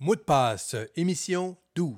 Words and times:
Mot 0.00 0.14
de 0.14 0.20
passe, 0.20 0.76
émission 0.94 1.56
12. 1.74 1.96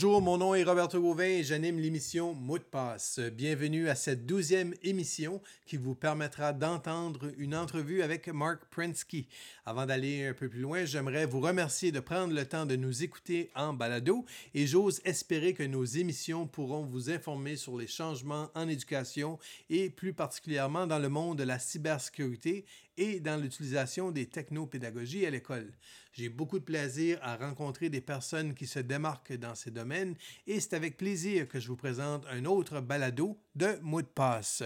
Bonjour, 0.00 0.22
mon 0.22 0.38
nom 0.38 0.54
est 0.54 0.62
Roberto 0.62 1.00
Gauvin 1.00 1.24
et 1.24 1.42
j'anime 1.42 1.80
l'émission 1.80 2.32
Mot 2.32 2.58
de 2.58 2.62
passe. 2.62 3.18
Bienvenue 3.18 3.88
à 3.88 3.96
cette 3.96 4.26
douzième 4.26 4.72
émission 4.84 5.42
qui 5.66 5.76
vous 5.76 5.96
permettra 5.96 6.52
d'entendre 6.52 7.32
une 7.36 7.52
entrevue 7.52 8.02
avec 8.02 8.28
Mark 8.28 8.60
Prensky. 8.70 9.26
Avant 9.66 9.86
d'aller 9.86 10.24
un 10.24 10.34
peu 10.34 10.48
plus 10.48 10.60
loin, 10.60 10.84
j'aimerais 10.84 11.26
vous 11.26 11.40
remercier 11.40 11.90
de 11.90 11.98
prendre 11.98 12.32
le 12.32 12.46
temps 12.46 12.64
de 12.64 12.76
nous 12.76 13.02
écouter 13.02 13.50
en 13.56 13.72
balado 13.72 14.24
et 14.54 14.68
j'ose 14.68 15.00
espérer 15.04 15.52
que 15.52 15.64
nos 15.64 15.84
émissions 15.84 16.46
pourront 16.46 16.84
vous 16.84 17.10
informer 17.10 17.56
sur 17.56 17.76
les 17.76 17.88
changements 17.88 18.52
en 18.54 18.68
éducation 18.68 19.40
et 19.68 19.90
plus 19.90 20.12
particulièrement 20.12 20.86
dans 20.86 21.00
le 21.00 21.08
monde 21.08 21.38
de 21.38 21.42
la 21.42 21.58
cybersécurité 21.58 22.64
et 22.98 23.20
dans 23.20 23.40
l'utilisation 23.40 24.10
des 24.10 24.26
technopédagogies 24.26 25.24
à 25.24 25.30
l'école. 25.30 25.72
J'ai 26.12 26.28
beaucoup 26.28 26.58
de 26.58 26.64
plaisir 26.64 27.18
à 27.22 27.36
rencontrer 27.36 27.88
des 27.88 28.00
personnes 28.00 28.54
qui 28.54 28.66
se 28.66 28.80
démarquent 28.80 29.38
dans 29.38 29.54
ces 29.54 29.70
domaines 29.70 30.16
et 30.46 30.58
c'est 30.58 30.74
avec 30.74 30.96
plaisir 30.96 31.48
que 31.48 31.60
je 31.60 31.68
vous 31.68 31.76
présente 31.76 32.26
un 32.28 32.44
autre 32.44 32.80
balado 32.80 33.38
de 33.54 33.78
Mot 33.82 34.02
de 34.02 34.06
passe. 34.06 34.64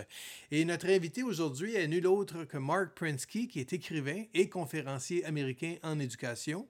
Et 0.51 0.65
notre 0.65 0.89
invité 0.89 1.23
aujourd'hui 1.23 1.77
est 1.77 1.87
nul 1.87 2.07
autre 2.07 2.45
que 2.45 2.57
Mark 2.57 2.95
Prensky, 2.95 3.49
qui 3.49 3.61
est 3.61 3.75
écrivain 3.75 4.25
et 4.33 4.49
conférencier 4.49 5.25
américain 5.27 5.77
en 5.83 6.01
éducation. 6.01 6.67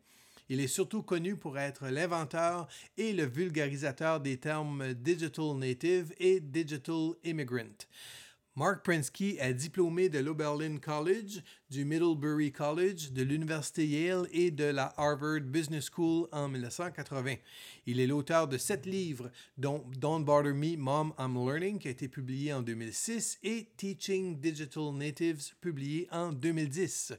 Il 0.49 0.61
est 0.61 0.69
surtout 0.69 1.03
connu 1.03 1.37
pour 1.37 1.59
être 1.59 1.89
l'inventeur 1.89 2.67
et 2.99 3.13
le 3.13 3.25
vulgarisateur 3.25 4.21
des 4.21 4.39
termes 4.39 4.93
Digital 4.95 5.55
Native 5.55 6.13
et 6.19 6.41
Digital 6.41 7.13
Immigrant. 7.25 7.87
Mark 8.55 8.85
Prensky 8.85 9.39
est 9.41 9.55
diplômé 9.55 10.11
de 10.11 10.19
l'Oberlin 10.19 10.77
College, 10.77 11.43
du 11.71 11.87
Middlebury 11.87 12.53
College, 12.53 13.11
de 13.13 13.23
l'Université 13.23 13.87
Yale 13.87 14.29
et 14.31 14.51
de 14.51 14.65
la 14.65 14.93
Harvard 14.99 15.41
Business 15.41 15.89
School 15.91 16.29
en 16.33 16.49
1980. 16.49 17.37
Il 17.87 17.99
est 17.99 18.07
l'auteur 18.07 18.49
de 18.49 18.59
sept 18.59 18.85
livres, 18.85 19.31
dont 19.57 19.83
Don't 19.99 20.23
Bother 20.27 20.53
Me, 20.53 20.77
Mom, 20.77 21.15
I'm 21.19 21.35
Learning, 21.35 21.79
qui 21.79 21.89
a 21.89 21.93
été 21.93 22.09
publié 22.09 22.53
en 22.53 22.61
2006, 22.61 23.39
et 23.43 23.69
Teaching 23.79 24.39
Digital 24.39 24.93
Natives, 24.93 25.55
publié 25.63 26.07
en 26.13 26.31
2010. 26.31 27.15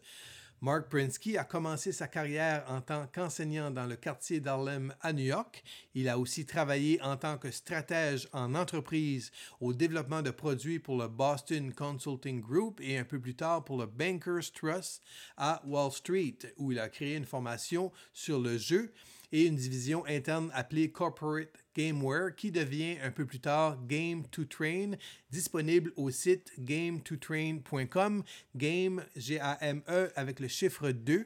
Mark 0.64 0.88
Prinsky 0.88 1.38
a 1.38 1.44
commencé 1.44 1.92
sa 1.92 2.08
carrière 2.08 2.64
en 2.69 2.80
tant 2.80 3.06
qu'enseignant 3.08 3.69
dans 3.69 3.86
le 3.86 3.97
quartier 3.97 4.39
d'Harlem 4.39 4.95
à 5.02 5.11
New 5.11 5.25
York. 5.25 5.61
Il 5.94 6.08
a 6.08 6.17
aussi 6.17 6.45
travaillé 6.45 7.02
en 7.02 7.17
tant 7.17 7.38
que 7.38 7.52
stratège 7.52 8.30
en 8.31 8.55
entreprise 8.55 9.30
au 9.59 9.73
développement 9.73 10.22
de 10.22 10.31
produits 10.31 10.80
pour 10.80 10.97
le 10.97 11.09
Boston 11.09 11.73
Consulting 11.73 12.39
Group 12.39 12.80
et 12.81 12.97
un 12.97 13.03
peu 13.03 13.20
plus 13.20 13.36
tard 13.36 13.66
pour 13.66 13.78
le 13.78 13.88
Bankers 13.88 14.53
Trust 14.53 15.03
à 15.36 15.61
Wall 15.66 15.92
Street, 15.92 16.38
où 16.55 16.72
il 16.72 16.80
a 16.80 16.88
créé 16.88 17.17
une 17.17 17.25
formation 17.25 17.92
sur 18.14 18.39
le 18.39 18.58
jeu 18.58 18.94
et 19.34 19.48
une 19.48 19.56
division 19.56 20.06
interne 20.06 20.50
appelée 20.53 20.92
Corporate 20.92 21.50
Gameware 21.76 22.36
qui 22.36 22.52
devient 22.52 22.98
un 23.03 23.12
peu 23.12 23.26
plus 23.26 23.39
tard 23.39 23.78
Game 23.88 24.23
to 24.28 24.45
Train, 24.45 24.92
disponible 25.31 25.92
au 25.98 26.12
site 26.12 26.52
game2train.com, 26.59 28.23
game 28.56 29.04
G-A-M-E 29.17 30.11
avec 30.16 30.39
le 30.39 30.48
chiffre 30.48 30.92
2 30.92 31.26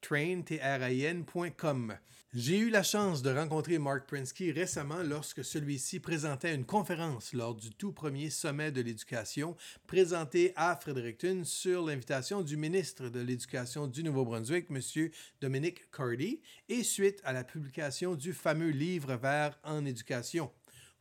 train.com. 0.00 1.94
J'ai 2.36 2.58
eu 2.58 2.68
la 2.68 2.82
chance 2.82 3.22
de 3.22 3.30
rencontrer 3.30 3.78
Mark 3.78 4.08
Prinsky 4.08 4.50
récemment 4.50 5.04
lorsque 5.04 5.44
celui-ci 5.44 6.00
présentait 6.00 6.52
une 6.52 6.64
conférence 6.64 7.32
lors 7.32 7.54
du 7.54 7.70
tout 7.70 7.92
premier 7.92 8.28
sommet 8.28 8.72
de 8.72 8.80
l'éducation 8.80 9.56
présenté 9.86 10.52
à 10.56 10.74
Fredericton 10.74 11.42
sur 11.44 11.86
l'invitation 11.86 12.42
du 12.42 12.56
ministre 12.56 13.08
de 13.08 13.20
l'Éducation 13.20 13.86
du 13.86 14.02
Nouveau-Brunswick, 14.02 14.66
M. 14.68 15.10
Dominic 15.40 15.88
Cardy, 15.92 16.40
et 16.68 16.82
suite 16.82 17.20
à 17.22 17.32
la 17.32 17.44
publication 17.44 18.16
du 18.16 18.32
fameux 18.32 18.70
livre 18.70 19.14
vert 19.14 19.56
en 19.62 19.84
éducation. 19.84 20.50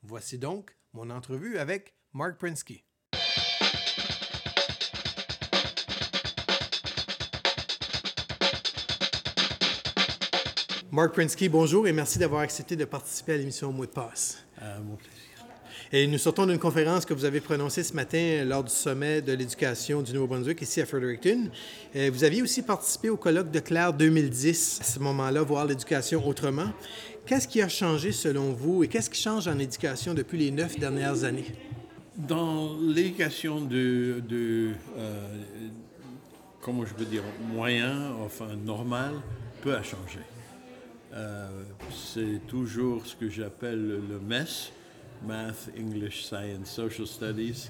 Voici 0.04 0.38
donc 0.38 0.78
mon 0.94 1.10
entrevue 1.10 1.58
avec 1.58 1.96
Mark 2.14 2.38
Prinsky. 2.38 2.84
Mark 10.94 11.14
Prinsky, 11.14 11.50
bonjour 11.50 11.88
et 11.88 11.92
merci 11.92 12.20
d'avoir 12.20 12.42
accepté 12.42 12.76
de 12.76 12.86
participer 12.86 13.34
à 13.34 13.38
l'émission 13.38 13.72
Mot 13.72 13.88
de 13.88 13.90
passe. 13.90 14.44
Euh, 14.62 14.78
mon 14.88 14.96
plaisir. 14.96 15.18
Et 15.92 16.06
nous 16.06 16.20
sortons 16.20 16.46
d'une 16.46 16.59
conférence 16.59 17.04
que 17.04 17.16
vous 17.16 17.26
avez 17.26 17.42
prononcée 17.42 17.81
ce 17.81 17.96
matin 17.96 18.44
lors 18.46 18.64
du 18.64 18.70
sommet 18.70 19.24
de 19.24 19.34
l'éducation 19.34 20.03
du 20.03 20.14
Nouveau-Brunswick 20.14 20.62
ici 20.62 20.82
à 20.82 20.86
Fredericton. 20.86 21.50
Euh, 21.96 22.12
vous 22.14 22.24
aviez 22.24 22.44
aussi 22.44 22.62
participé 22.62 23.09
au 23.09 23.18
colloque 23.18 23.50
de 23.50 23.59
Claire 23.59 23.92
2010, 23.92 24.82
à 24.82 24.84
ce 24.84 25.00
moment-là, 25.00 25.42
voir 25.42 25.66
l'éducation 25.66 26.24
autrement. 26.28 26.72
Qu'est-ce 27.26 27.48
qui 27.48 27.64
a 27.64 27.70
changé 27.70 28.12
selon 28.12 28.53
vous 28.53 28.84
et 28.84 28.88
qu'est-ce 28.88 29.09
qui 29.09 29.20
change 29.20 29.48
en 29.48 29.58
éducation 29.58 30.14
depuis 30.14 30.38
les 30.38 30.52
neuf 30.52 30.78
dernières 30.78 31.24
années? 31.24 31.56
Dans 32.16 32.78
l'éducation 32.80 33.62
de, 33.62 34.22
de 34.30 34.74
euh, 35.00 35.38
comment 36.62 36.86
je 36.86 36.94
peux 36.94 37.06
dire, 37.06 37.24
moyen, 37.52 38.12
enfin 38.24 38.50
normal, 38.64 39.14
peu 39.64 39.74
a 39.74 39.82
changé. 39.82 40.20
Euh, 41.13 41.47
c'est 41.91 42.46
toujours 42.47 43.06
ce 43.06 43.16
que 43.16 43.29
j'appelle 43.29 44.01
le 44.09 44.19
MES, 44.19 44.72
Math, 45.25 45.69
English, 45.79 46.24
Science, 46.24 46.69
Social 46.69 47.07
Studies. 47.07 47.69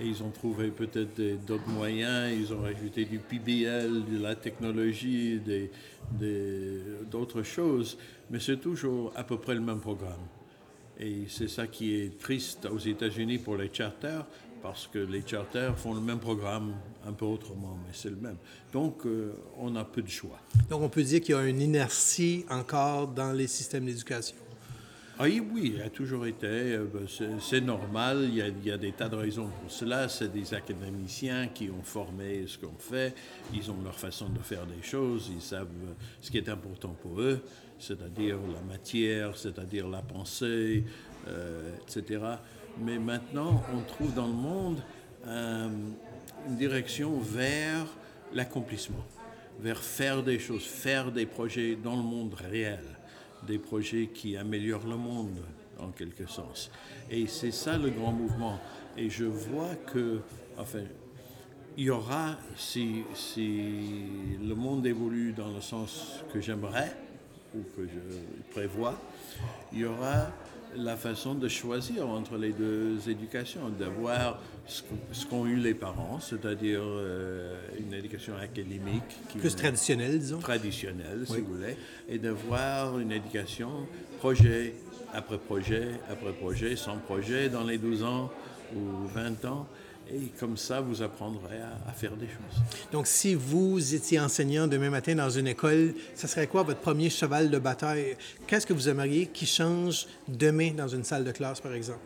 Et 0.00 0.06
ils 0.06 0.22
ont 0.22 0.30
trouvé 0.30 0.68
peut-être 0.68 1.44
d'autres 1.46 1.68
moyens, 1.68 2.32
ils 2.36 2.52
ont 2.52 2.62
rajouté 2.62 3.04
du 3.04 3.18
PBL, 3.18 4.04
de 4.10 4.20
la 4.20 4.34
technologie, 4.34 5.40
d'autres 7.10 7.42
choses, 7.42 7.96
mais 8.28 8.40
c'est 8.40 8.56
toujours 8.56 9.12
à 9.14 9.22
peu 9.22 9.38
près 9.38 9.54
le 9.54 9.60
même 9.60 9.78
programme. 9.78 10.26
Et 10.98 11.24
c'est 11.28 11.48
ça 11.48 11.66
qui 11.66 11.94
est 11.94 12.18
triste 12.18 12.66
aux 12.66 12.78
États-Unis 12.78 13.38
pour 13.38 13.56
les 13.56 13.70
charters, 13.72 14.24
parce 14.64 14.86
que 14.86 14.98
les 14.98 15.22
charters 15.26 15.78
font 15.78 15.92
le 15.92 16.00
même 16.00 16.18
programme 16.18 16.72
un 17.06 17.12
peu 17.12 17.26
autrement, 17.26 17.78
mais 17.86 17.92
c'est 17.92 18.08
le 18.08 18.16
même. 18.16 18.38
Donc, 18.72 19.04
euh, 19.04 19.34
on 19.58 19.76
a 19.76 19.84
peu 19.84 20.00
de 20.00 20.08
choix. 20.08 20.40
Donc, 20.70 20.80
on 20.80 20.88
peut 20.88 21.02
dire 21.02 21.20
qu'il 21.20 21.34
y 21.34 21.38
a 21.38 21.44
une 21.44 21.60
inertie 21.60 22.46
encore 22.48 23.08
dans 23.08 23.30
les 23.32 23.46
systèmes 23.46 23.84
d'éducation. 23.84 24.36
Ah 25.18 25.24
oui, 25.24 25.46
oui, 25.52 25.74
il 25.76 25.82
a 25.82 25.90
toujours 25.90 26.24
été. 26.24 26.46
Euh, 26.46 26.86
ben, 26.90 27.06
c'est 27.40 27.60
normal, 27.60 28.20
il 28.22 28.36
y, 28.36 28.40
a, 28.40 28.48
il 28.48 28.64
y, 28.64 28.70
a, 28.70 28.78
des 28.78 28.92
tas 28.92 29.10
de 29.10 29.16
raisons 29.16 29.50
pour 29.60 29.70
cela. 29.70 30.08
C'est 30.08 30.32
des 30.32 30.54
académiciens 30.54 31.48
qui 31.48 31.68
ont 31.68 31.82
formé 31.82 32.46
ce 32.46 32.56
qu'on 32.56 32.78
fait. 32.78 33.14
Ils 33.52 33.70
ont 33.70 33.76
leur 33.84 33.98
façon 33.98 34.30
de 34.30 34.38
faire 34.38 34.64
des 34.64 34.82
choses. 34.82 35.30
Ils 35.30 35.42
savent 35.42 35.68
ce 36.22 36.30
qui 36.30 36.38
est 36.38 36.48
important 36.48 36.96
pour 37.02 37.20
eux, 37.20 37.38
c'est-à-dire 37.78 38.38
la 38.38 38.62
matière, 38.62 39.36
c'est-à-dire 39.36 39.88
la 39.88 40.00
pensée, 40.00 40.84
euh, 41.28 41.76
etc. 41.86 42.38
Mais 42.78 42.98
maintenant, 42.98 43.62
on 43.72 43.80
trouve 43.82 44.14
dans 44.14 44.26
le 44.26 44.32
monde 44.32 44.82
euh, 45.26 45.68
une 46.48 46.56
direction 46.56 47.18
vers 47.18 47.86
l'accomplissement, 48.32 49.04
vers 49.60 49.78
faire 49.78 50.22
des 50.22 50.38
choses, 50.38 50.64
faire 50.64 51.12
des 51.12 51.26
projets 51.26 51.76
dans 51.76 51.96
le 51.96 52.02
monde 52.02 52.34
réel, 52.34 52.84
des 53.46 53.58
projets 53.58 54.08
qui 54.12 54.36
améliorent 54.36 54.86
le 54.86 54.96
monde 54.96 55.38
en 55.78 55.88
quelque 55.88 56.26
sens. 56.26 56.70
Et 57.10 57.26
c'est 57.26 57.52
ça 57.52 57.78
le 57.78 57.90
grand 57.90 58.12
mouvement. 58.12 58.58
Et 58.96 59.10
je 59.10 59.24
vois 59.24 59.74
que, 59.92 60.20
enfin, 60.58 60.82
il 61.76 61.84
y 61.84 61.90
aura, 61.90 62.36
si, 62.56 63.02
si 63.14 64.06
le 64.40 64.54
monde 64.54 64.86
évolue 64.86 65.32
dans 65.32 65.52
le 65.52 65.60
sens 65.60 66.22
que 66.32 66.40
j'aimerais 66.40 66.96
ou 67.54 67.62
que 67.76 67.86
je 67.86 68.52
prévois, 68.52 69.00
il 69.72 69.80
y 69.80 69.84
aura 69.84 70.28
la 70.76 70.96
façon 70.96 71.34
de 71.34 71.48
choisir 71.48 72.08
entre 72.08 72.36
les 72.36 72.52
deux 72.52 73.08
éducations, 73.08 73.68
d'avoir 73.68 74.40
ce 74.66 75.26
qu'ont 75.26 75.46
eu 75.46 75.56
les 75.56 75.74
parents, 75.74 76.20
c'est-à-dire 76.20 76.80
euh, 76.82 77.56
une 77.78 77.92
éducation 77.94 78.34
académique. 78.36 79.02
Qui 79.28 79.38
Plus 79.38 79.54
traditionnelle, 79.54 80.18
disons. 80.18 80.38
Traditionnelle, 80.38 81.24
si 81.26 81.40
vous 81.40 81.54
voulez, 81.54 81.76
et 82.08 82.18
d'avoir 82.18 82.98
une 82.98 83.12
éducation 83.12 83.70
projet 84.18 84.74
après 85.12 85.38
projet 85.38 85.88
après 86.10 86.32
projet, 86.32 86.76
sans 86.76 86.96
projet 86.96 87.48
dans 87.48 87.64
les 87.64 87.78
12 87.78 88.02
ans 88.02 88.30
ou 88.74 89.06
20 89.14 89.44
ans, 89.44 89.68
Et 90.12 90.30
comme 90.38 90.56
ça, 90.56 90.80
vous 90.80 91.02
apprendrez 91.02 91.60
à, 91.60 91.88
à, 91.88 91.92
faire 91.92 92.16
des 92.16 92.26
choses. 92.26 92.62
Donc, 92.92 93.06
si 93.06 93.34
vous 93.34 93.94
étiez 93.94 94.20
enseignant 94.20 94.66
demain 94.66 94.90
matin 94.90 95.14
dans 95.14 95.30
une 95.30 95.46
école, 95.46 95.94
ce 96.14 96.26
serait 96.26 96.46
quoi 96.46 96.62
votre 96.62 96.80
premier 96.80 97.08
cheval 97.08 97.50
de 97.50 97.58
bataille? 97.58 98.16
Qu'est-ce 98.46 98.66
que 98.66 98.74
vous 98.74 98.88
aimeriez 98.88 99.26
qui 99.28 99.46
change 99.46 100.06
demain 100.28 100.72
dans 100.72 100.88
une 100.88 101.04
salle 101.04 101.24
de 101.24 101.32
classe, 101.32 101.60
par 101.60 101.72
exemple? 101.72 102.00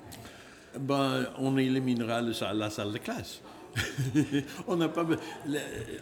Ben, 0.79 1.27
on 1.39 1.57
éliminera 1.57 2.23
le, 2.23 2.33
la 2.55 2.71
salle 2.71 2.93
de 2.93 2.99
classe. 2.99 3.41
on, 4.69 4.77
n'a 4.77 4.89
pas, 4.89 5.07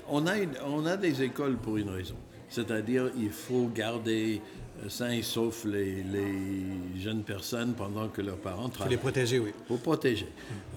on, 0.08 0.26
a 0.26 0.38
une, 0.38 0.52
on 0.66 0.84
a 0.86 0.96
des 0.96 1.22
écoles 1.22 1.56
pour 1.56 1.76
une 1.78 1.90
raison. 1.90 2.16
C'est-à-dire, 2.48 3.10
il 3.18 3.30
faut 3.30 3.68
garder 3.74 4.40
sains 4.88 5.10
et 5.10 5.22
saufs 5.22 5.64
les, 5.64 6.02
les, 6.02 7.00
jeunes 7.00 7.22
personnes 7.22 7.74
pendant 7.74 8.08
que 8.08 8.22
leurs 8.22 8.36
parents 8.36 8.68
travaillent. 8.68 8.96
Pour 8.96 9.08
les 9.08 9.12
protéger, 9.12 9.38
oui. 9.38 9.52
Pour 9.66 9.78
protéger. 9.80 10.28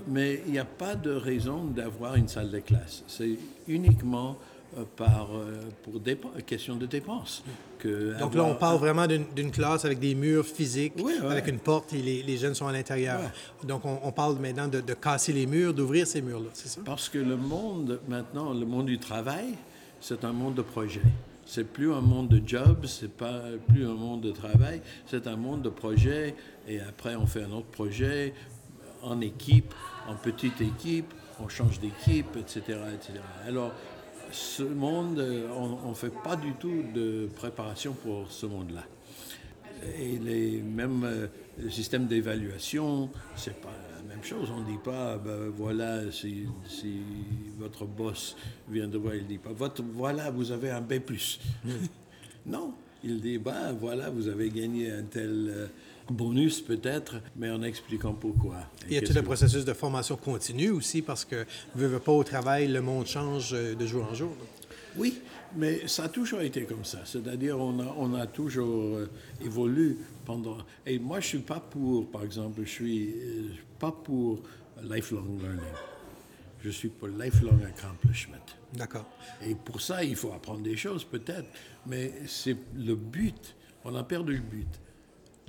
Mais 0.09 0.41
il 0.45 0.51
n'y 0.53 0.59
a 0.59 0.65
pas 0.65 0.95
de 0.95 1.11
raison 1.11 1.65
d'avoir 1.65 2.15
une 2.15 2.27
salle 2.27 2.49
de 2.49 2.59
classe. 2.59 3.03
C'est 3.07 3.37
uniquement 3.67 4.37
euh, 4.77 4.83
par, 4.95 5.29
euh, 5.33 5.61
pour 5.83 5.99
des 5.99 6.17
questions 6.45 6.75
de 6.75 6.85
dépenses. 6.85 7.43
Que 7.79 8.19
Donc 8.19 8.35
là, 8.35 8.43
on 8.43 8.55
parle 8.55 8.77
vraiment 8.77 9.07
d'une 9.07 9.51
classe 9.51 9.83
avec 9.85 9.99
des 9.99 10.13
murs 10.13 10.45
physiques, 10.45 10.93
oui, 10.97 11.13
ouais. 11.21 11.31
avec 11.31 11.47
une 11.47 11.59
porte 11.59 11.93
et 11.93 12.01
les, 12.01 12.21
les 12.21 12.37
jeunes 12.37 12.53
sont 12.53 12.67
à 12.67 12.71
l'intérieur. 12.71 13.19
Ouais. 13.19 13.67
Donc 13.67 13.85
on, 13.85 13.99
on, 14.03 14.11
parle 14.11 14.37
maintenant 14.37 14.67
de, 14.67 14.81
de 14.81 14.93
casser 14.93 15.33
les 15.33 15.47
murs, 15.47 15.73
d'ouvrir 15.73 16.05
ces 16.05 16.21
murs-là, 16.21 16.49
c'est 16.53 16.67
ça? 16.67 16.81
Parce 16.85 17.09
que 17.09 17.17
le 17.17 17.35
monde, 17.35 17.99
maintenant, 18.07 18.53
le 18.53 18.65
monde 18.65 18.87
du 18.87 18.99
travail, 18.99 19.55
c'est 20.01 20.23
un 20.23 20.33
monde 20.33 20.55
de 20.55 20.61
projet. 20.61 21.01
C'est 21.45 21.63
plus 21.63 21.91
un 21.91 22.01
monde 22.01 22.27
de 22.27 22.47
job, 22.47 22.85
c'est 22.85 23.11
pas 23.11 23.41
plus 23.69 23.85
un 23.87 23.95
monde 23.95 24.21
de 24.21 24.31
travail, 24.31 24.81
c'est 25.07 25.25
un 25.25 25.35
monde 25.35 25.63
de 25.63 25.69
projet. 25.69 26.35
Et 26.67 26.79
après, 26.79 27.15
on 27.15 27.25
fait 27.25 27.41
un 27.41 27.51
autre 27.51 27.71
projet 27.71 28.35
en 29.01 29.19
équipe, 29.21 29.73
en 30.09 30.15
petite 30.15 30.59
équipe, 30.61 31.13
on 31.39 31.47
change 31.47 31.79
d'équipe, 31.79 32.35
etc., 32.35 32.79
etc. 32.93 33.19
Alors, 33.47 33.71
ce 34.31 34.63
monde, 34.63 35.23
on 35.55 35.89
ne 35.89 35.93
fait 35.93 36.13
pas 36.23 36.35
du 36.35 36.53
tout 36.53 36.83
de 36.93 37.29
préparation 37.35 37.93
pour 37.93 38.31
ce 38.31 38.45
monde-là. 38.45 38.83
Et 39.97 40.17
les, 40.17 40.61
même 40.61 41.03
euh, 41.05 41.27
le 41.57 41.69
système 41.69 42.05
d'évaluation, 42.05 43.09
c'est 43.35 43.61
pas 43.61 43.73
la 43.95 44.03
même 44.13 44.23
chose. 44.23 44.49
On 44.51 44.59
ne 44.59 44.65
dit 44.65 44.79
pas, 44.83 45.17
ben, 45.17 45.49
voilà, 45.55 46.11
si, 46.11 46.47
si, 46.67 46.99
votre 47.57 47.85
boss 47.85 48.35
vient 48.69 48.89
de 48.89 48.97
voir, 48.97 49.15
il 49.15 49.23
ne 49.23 49.27
dit 49.27 49.37
pas, 49.37 49.53
votre, 49.53 49.81
voilà, 49.81 50.31
vous 50.31 50.51
avez 50.51 50.69
un 50.69 50.81
B. 50.81 50.95
non, 52.45 52.73
il 53.05 53.21
dit, 53.21 53.37
ben, 53.37 53.71
voilà, 53.79 54.09
vous 54.09 54.27
avez 54.27 54.49
gagné 54.49 54.91
un 54.91 55.03
tel. 55.03 55.49
Euh, 55.49 55.67
bonus 56.11 56.61
peut-être, 56.61 57.21
mais 57.35 57.49
en 57.49 57.63
expliquant 57.63 58.13
pourquoi. 58.13 58.57
Il 58.87 58.95
y 58.95 58.97
a 58.97 59.01
tout 59.01 59.13
le 59.13 59.23
processus 59.23 59.65
de 59.65 59.73
formation 59.73 60.17
continue 60.17 60.69
aussi, 60.69 61.01
parce 61.01 61.25
que, 61.25 61.45
veut, 61.75 61.87
veut 61.87 61.99
pas, 61.99 62.11
au 62.11 62.23
travail, 62.23 62.67
le 62.67 62.81
monde 62.81 63.05
change 63.05 63.53
euh, 63.53 63.75
de 63.75 63.85
jour 63.85 64.07
en 64.09 64.13
jour? 64.13 64.35
Oui, 64.97 65.21
mais 65.55 65.87
ça 65.87 66.05
a 66.05 66.09
toujours 66.09 66.41
été 66.41 66.63
comme 66.63 66.83
ça. 66.83 66.99
C'est-à-dire, 67.05 67.59
on 67.59 67.79
a, 67.79 67.95
on 67.97 68.13
a 68.15 68.27
toujours 68.27 68.97
euh, 68.97 69.09
évolué 69.43 69.97
pendant... 70.25 70.57
Et 70.85 70.99
moi, 70.99 71.19
je 71.19 71.27
suis 71.27 71.39
pas 71.39 71.59
pour, 71.59 72.09
par 72.09 72.23
exemple, 72.23 72.61
je 72.63 72.69
suis 72.69 73.09
euh, 73.09 73.49
pas 73.77 73.91
pour 73.91 74.41
lifelong 74.83 75.39
learning. 75.41 75.63
Je 76.61 76.69
suis 76.69 76.89
pour 76.89 77.07
lifelong 77.07 77.59
accomplishment. 77.63 78.35
D'accord. 78.73 79.05
Et 79.45 79.55
pour 79.55 79.79
ça, 79.79 80.03
il 80.03 80.15
faut 80.15 80.33
apprendre 80.33 80.61
des 80.61 80.75
choses, 80.75 81.03
peut-être, 81.03 81.47
mais 81.85 82.13
c'est 82.27 82.57
le 82.75 82.95
but. 82.95 83.55
On 83.85 83.95
a 83.95 84.03
perdu 84.03 84.33
le 84.33 84.41
but. 84.41 84.67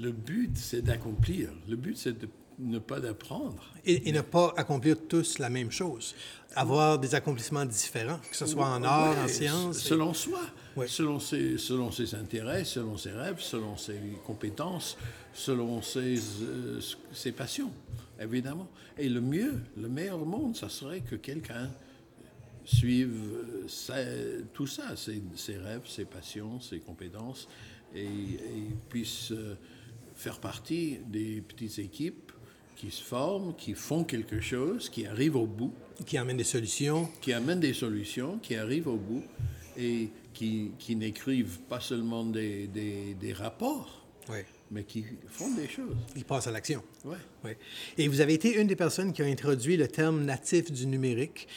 Le 0.01 0.13
but, 0.13 0.57
c'est 0.57 0.83
d'accomplir. 0.83 1.51
Le 1.69 1.77
but, 1.77 1.97
c'est 1.97 2.19
de 2.19 2.29
ne 2.59 2.79
pas 2.79 3.01
d'apprendre. 3.01 3.63
Et, 3.85 4.09
et, 4.09 4.13
ne 4.13 4.21
pas 4.21 4.53
accomplir 4.57 4.97
tous 5.09 5.39
la 5.39 5.51
même 5.51 5.71
chose. 5.71 6.15
Avoir 6.55 6.99
des 6.99 7.15
accomplissements 7.15 7.65
différents, 7.65 8.19
que 8.31 8.37
ce 8.37 8.47
soit 8.47 8.67
en 8.67 8.83
art, 8.83 9.13
ouais, 9.17 9.25
en 9.25 9.29
sciences. 9.29 9.79
Selon 9.79 10.13
et... 10.13 10.15
soi, 10.15 10.41
ouais. 10.77 10.87
selon, 10.87 11.19
ses, 11.21 11.59
selon 11.59 11.91
ses 11.91 12.15
intérêts, 12.15 12.65
selon 12.65 12.97
ses 12.97 13.13
rêves, 13.13 13.41
selon 13.41 13.77
ses 13.77 13.99
compétences, 14.27 14.97
selon 15.33 15.81
ses, 15.83 16.19
euh, 16.43 16.81
ses 17.13 17.33
passions, 17.33 17.73
évidemment. 18.21 18.69
Et 18.99 19.09
le 19.09 19.21
mieux, 19.21 19.61
le 19.77 19.89
meilleur 19.89 20.25
monde, 20.25 20.57
ça 20.57 20.69
serait 20.69 21.01
que 21.01 21.17
quelqu'un 21.17 21.71
suive 22.65 23.17
sa, 23.69 23.97
tout 24.53 24.67
ça, 24.67 24.97
ses, 24.97 25.23
ses, 25.35 25.57
rêves, 25.57 25.87
ses 25.87 26.05
passions, 26.05 26.61
ses 26.61 26.79
compétences, 26.79 27.49
et, 27.95 28.05
et 28.05 28.77
puisse... 28.89 29.33
Euh, 29.33 29.57
faire 30.21 30.39
partie 30.39 30.99
des 31.07 31.41
petites 31.41 31.79
équipes 31.79 32.33
qui 32.77 32.91
se 32.91 33.03
forment, 33.03 33.55
qui 33.57 33.75
font 33.75 34.05
quelque 34.05 34.41
chose, 34.41 34.91
qui 34.91 35.07
arrivent 35.07 35.37
au 35.37 35.47
bout. 35.47 35.73
Qui 36.07 36.19
amènent 36.19 36.37
des 36.37 36.45
solutions. 36.45 37.09
Qui 37.21 37.33
amènent 37.33 37.61
des 37.61 37.73
solutions, 37.73 38.39
qui 38.39 38.55
arrivent 38.55 38.89
au 38.89 38.97
bout 38.97 39.23
et 39.79 40.11
qui, 40.35 40.73
qui 40.79 40.97
n'écrivent 40.97 41.61
pas 41.69 41.81
seulement 41.81 42.25
des, 42.25 42.67
des, 42.67 43.15
des 43.15 43.33
rapports, 43.33 44.07
oui. 44.29 44.39
mais 44.71 44.85
qui 44.85 45.05
font 45.29 45.55
des 45.55 45.69
choses. 45.69 45.97
Ils 46.17 46.25
passent 46.25 46.47
à 46.47 46.51
l'action. 46.51 46.83
Oui. 47.05 47.17
oui. 47.45 47.53
Et 47.97 48.07
vous 48.09 48.21
avez 48.21 48.35
été 48.35 48.61
une 48.61 48.67
des 48.67 48.77
personnes 48.77 49.13
qui 49.13 49.23
a 49.23 49.27
introduit 49.27 49.77
le 49.77 49.89
terme 49.89 50.25
natif 50.25 50.71
du 50.71 50.87
numérique 50.87 51.49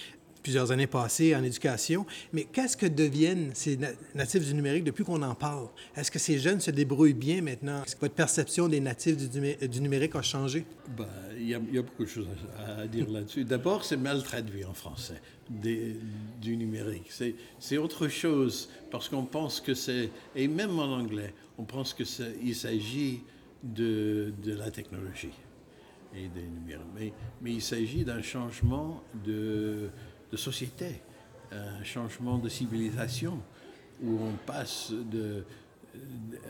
plusieurs 0.43 0.71
années 0.71 0.87
passées 0.87 1.35
en 1.35 1.43
éducation. 1.43 2.05
Mais 2.33 2.43
qu'est-ce 2.43 2.77
que 2.77 2.85
deviennent 2.85 3.51
ces 3.53 3.79
natifs 4.13 4.45
du 4.45 4.53
numérique 4.53 4.83
depuis 4.83 5.03
qu'on 5.03 5.21
en 5.23 5.33
parle? 5.33 5.67
Est-ce 5.95 6.11
que 6.11 6.19
ces 6.19 6.37
jeunes 6.37 6.59
se 6.59 6.69
débrouillent 6.69 7.13
bien 7.13 7.41
maintenant? 7.41 7.83
Est-ce 7.83 7.95
que 7.95 8.01
votre 8.01 8.13
perception 8.13 8.67
des 8.67 8.79
natifs 8.79 9.17
du, 9.17 9.81
numérique 9.81 10.15
a 10.15 10.21
changé? 10.21 10.65
Ben, 10.95 11.07
il, 11.37 11.47
y 11.47 11.55
a, 11.55 11.59
beaucoup 11.81 12.03
de 12.03 12.09
choses 12.09 12.27
à, 12.59 12.85
dire 12.85 13.09
là-dessus. 13.09 13.45
D'abord, 13.45 13.85
c'est 13.85 13.97
mal 13.97 14.21
traduit 14.21 14.65
en 14.65 14.73
français, 14.73 15.21
du 15.49 16.57
numérique. 16.57 17.11
C'est 17.59 17.77
autre 17.77 18.07
chose 18.09 18.69
parce 18.91 19.09
qu'on 19.09 19.25
pense 19.25 19.61
que 19.61 19.73
c'est, 19.73 20.09
et 20.35 20.47
même 20.47 20.77
en 20.77 20.93
anglais, 20.93 21.33
on 21.57 21.63
pense 21.63 21.93
qu'il 21.93 22.55
s'agit 22.55 23.21
de, 23.63 24.33
de 24.43 24.53
la 24.53 24.69
technologie 24.69 25.31
et 26.15 26.27
des. 26.27 26.47
Mais, 26.95 27.13
mais 27.41 27.53
il 27.53 27.61
s'agit 27.61 28.03
d'un 28.03 28.21
changement 28.21 29.01
de 29.25 29.89
de 30.33 30.37
société, 30.37 30.99
un 31.51 31.83
changement 31.83 32.39
de 32.39 32.49
civilisation, 32.49 33.39
où 34.01 34.17
on 34.19 34.33
passe 34.47 34.91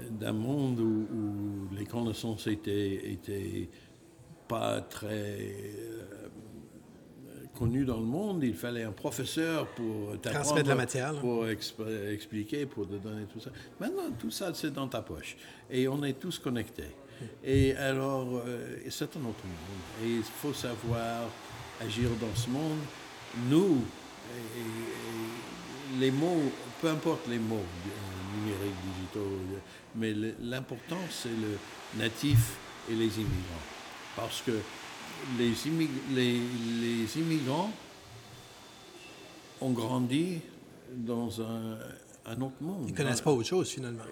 d'un 0.09 0.31
monde 0.31 0.80
où, 0.80 1.07
où, 1.13 1.75
les 1.75 1.85
connaissances 1.85 2.47
étaient, 2.47 3.12
étaient 3.12 3.69
pas 4.47 4.80
très 4.80 5.09
euh, 5.09 6.30
connues 7.53 7.83
dans 7.83 8.00
le 8.00 8.06
monde. 8.06 8.41
Il 8.45 8.56
fallait 8.56 8.83
un 8.83 8.94
professeur 8.94 9.68
pour 9.75 10.18
transmettre 10.21 10.69
la 10.69 10.75
matière, 10.75 11.19
pour 11.19 11.45
exp 11.50 11.81
expliquer, 12.09 12.65
pour 12.65 12.88
te 12.88 12.95
donner 12.95 13.25
tout 13.25 13.41
ça. 13.41 13.51
Maintenant, 13.81 14.09
tout 14.18 14.31
ça, 14.31 14.53
c'est 14.53 14.71
dans 14.71 14.88
ta 14.88 15.01
poche. 15.01 15.35
Et 15.69 15.89
on 15.89 16.01
est 16.06 16.18
tous 16.18 16.39
connectés. 16.39 16.95
Et 17.44 17.75
alors, 17.75 18.27
euh, 18.47 18.77
c'est 18.89 19.18
un 19.18 19.25
autre 19.25 19.45
monde. 19.45 20.06
Et 20.06 20.09
il 20.19 20.23
faut 20.23 20.54
savoir 20.54 21.28
agir 21.81 22.09
dans 22.21 22.33
ce 22.33 22.49
monde 22.49 22.80
nous, 23.49 23.81
les 25.99 26.11
mots, 26.11 26.52
peu 26.81 26.90
importe 26.90 27.28
les 27.28 27.40
mots 27.40 27.66
numériques, 28.37 28.73
digitaux, 28.95 29.37
mais 29.95 30.13
l'important 30.42 30.97
c'est 31.09 31.30
le 31.30 31.57
natif 31.99 32.57
et 32.90 32.95
les 32.95 33.16
immigrants. 33.16 33.63
Parce 34.16 34.42
que 34.42 34.59
les, 35.37 35.54
les, 36.11 36.40
les 36.81 37.18
immigrants 37.18 37.71
ont 39.61 39.71
grandi 39.71 40.40
dans 40.92 41.42
un, 41.42 41.78
un 42.25 42.42
autre 42.42 42.61
monde. 42.61 42.85
Ils 42.87 42.92
ne 42.92 42.97
connaissent 42.97 43.21
pas 43.21 43.31
autre 43.31 43.47
chose, 43.47 43.69
finalement. 43.69 44.04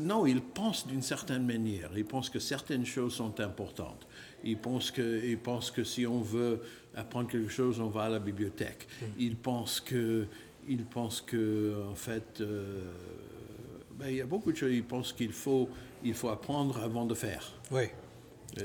Non, 0.00 0.26
ils 0.26 0.40
pensent 0.40 0.86
d'une 0.86 1.02
certaine 1.02 1.46
manière. 1.46 1.90
Ils 1.96 2.04
pensent 2.04 2.30
que 2.30 2.38
certaines 2.38 2.86
choses 2.86 3.14
sont 3.14 3.40
importantes. 3.40 4.06
Ils 4.44 4.56
pensent 4.56 4.90
que, 4.90 5.24
ils 5.24 5.38
pensent 5.38 5.70
que 5.70 5.84
si 5.84 6.06
on 6.06 6.20
veut 6.20 6.60
apprendre 6.94 7.28
quelque 7.28 7.50
chose, 7.50 7.80
on 7.80 7.88
va 7.88 8.02
à 8.02 8.08
la 8.08 8.18
bibliothèque. 8.18 8.86
Mm. 9.00 9.04
Ils 9.18 9.36
pensent 9.36 9.80
que, 9.80 10.26
ils 10.68 10.84
pensent 10.84 11.20
que 11.20 11.74
en 11.90 11.94
fait, 11.94 12.40
euh, 12.40 12.82
ben, 13.98 14.08
il 14.08 14.16
y 14.16 14.20
a 14.20 14.26
beaucoup 14.26 14.52
de 14.52 14.56
choses. 14.56 14.72
Ils 14.72 14.84
pensent 14.84 15.12
qu'il 15.12 15.32
faut, 15.32 15.68
il 16.04 16.14
faut 16.14 16.28
apprendre 16.28 16.80
avant 16.82 17.04
de 17.04 17.14
faire. 17.14 17.52
Oui. 17.70 17.84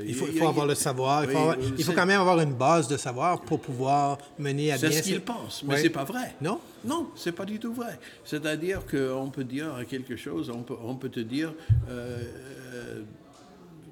Il 0.05 0.13
faut, 0.15 0.27
il 0.27 0.37
faut 0.37 0.47
avoir 0.47 0.65
le 0.65 0.75
savoir. 0.75 1.23
Il 1.23 1.29
faut, 1.31 1.37
avoir, 1.37 1.57
il 1.59 1.83
faut, 1.83 1.93
quand 1.93 2.05
même 2.05 2.19
avoir 2.19 2.41
une 2.41 2.53
base 2.53 2.89
de 2.89 2.97
savoir 2.97 3.39
pour 3.39 3.61
pouvoir 3.61 4.17
mener 4.37 4.73
à 4.73 4.77
bien. 4.77 4.91
C'est 4.91 4.97
ce 4.97 5.03
qu'ils 5.03 5.21
pensent, 5.21 5.63
mais 5.63 5.75
oui. 5.75 5.79
c'est 5.81 5.89
pas 5.89 6.03
vrai. 6.03 6.35
Non? 6.41 6.59
Non, 6.83 7.07
c'est 7.15 7.31
pas 7.31 7.45
du 7.45 7.57
tout 7.57 7.73
vrai. 7.73 7.97
C'est-à-dire 8.25 8.85
qu'on 8.85 9.29
peut 9.29 9.45
dire 9.45 9.85
quelque 9.89 10.17
chose, 10.17 10.49
on 10.49 10.63
peut, 10.63 10.75
on 10.83 10.95
peut 10.95 11.09
te 11.09 11.21
dire. 11.21 11.53
Euh, 11.89 12.21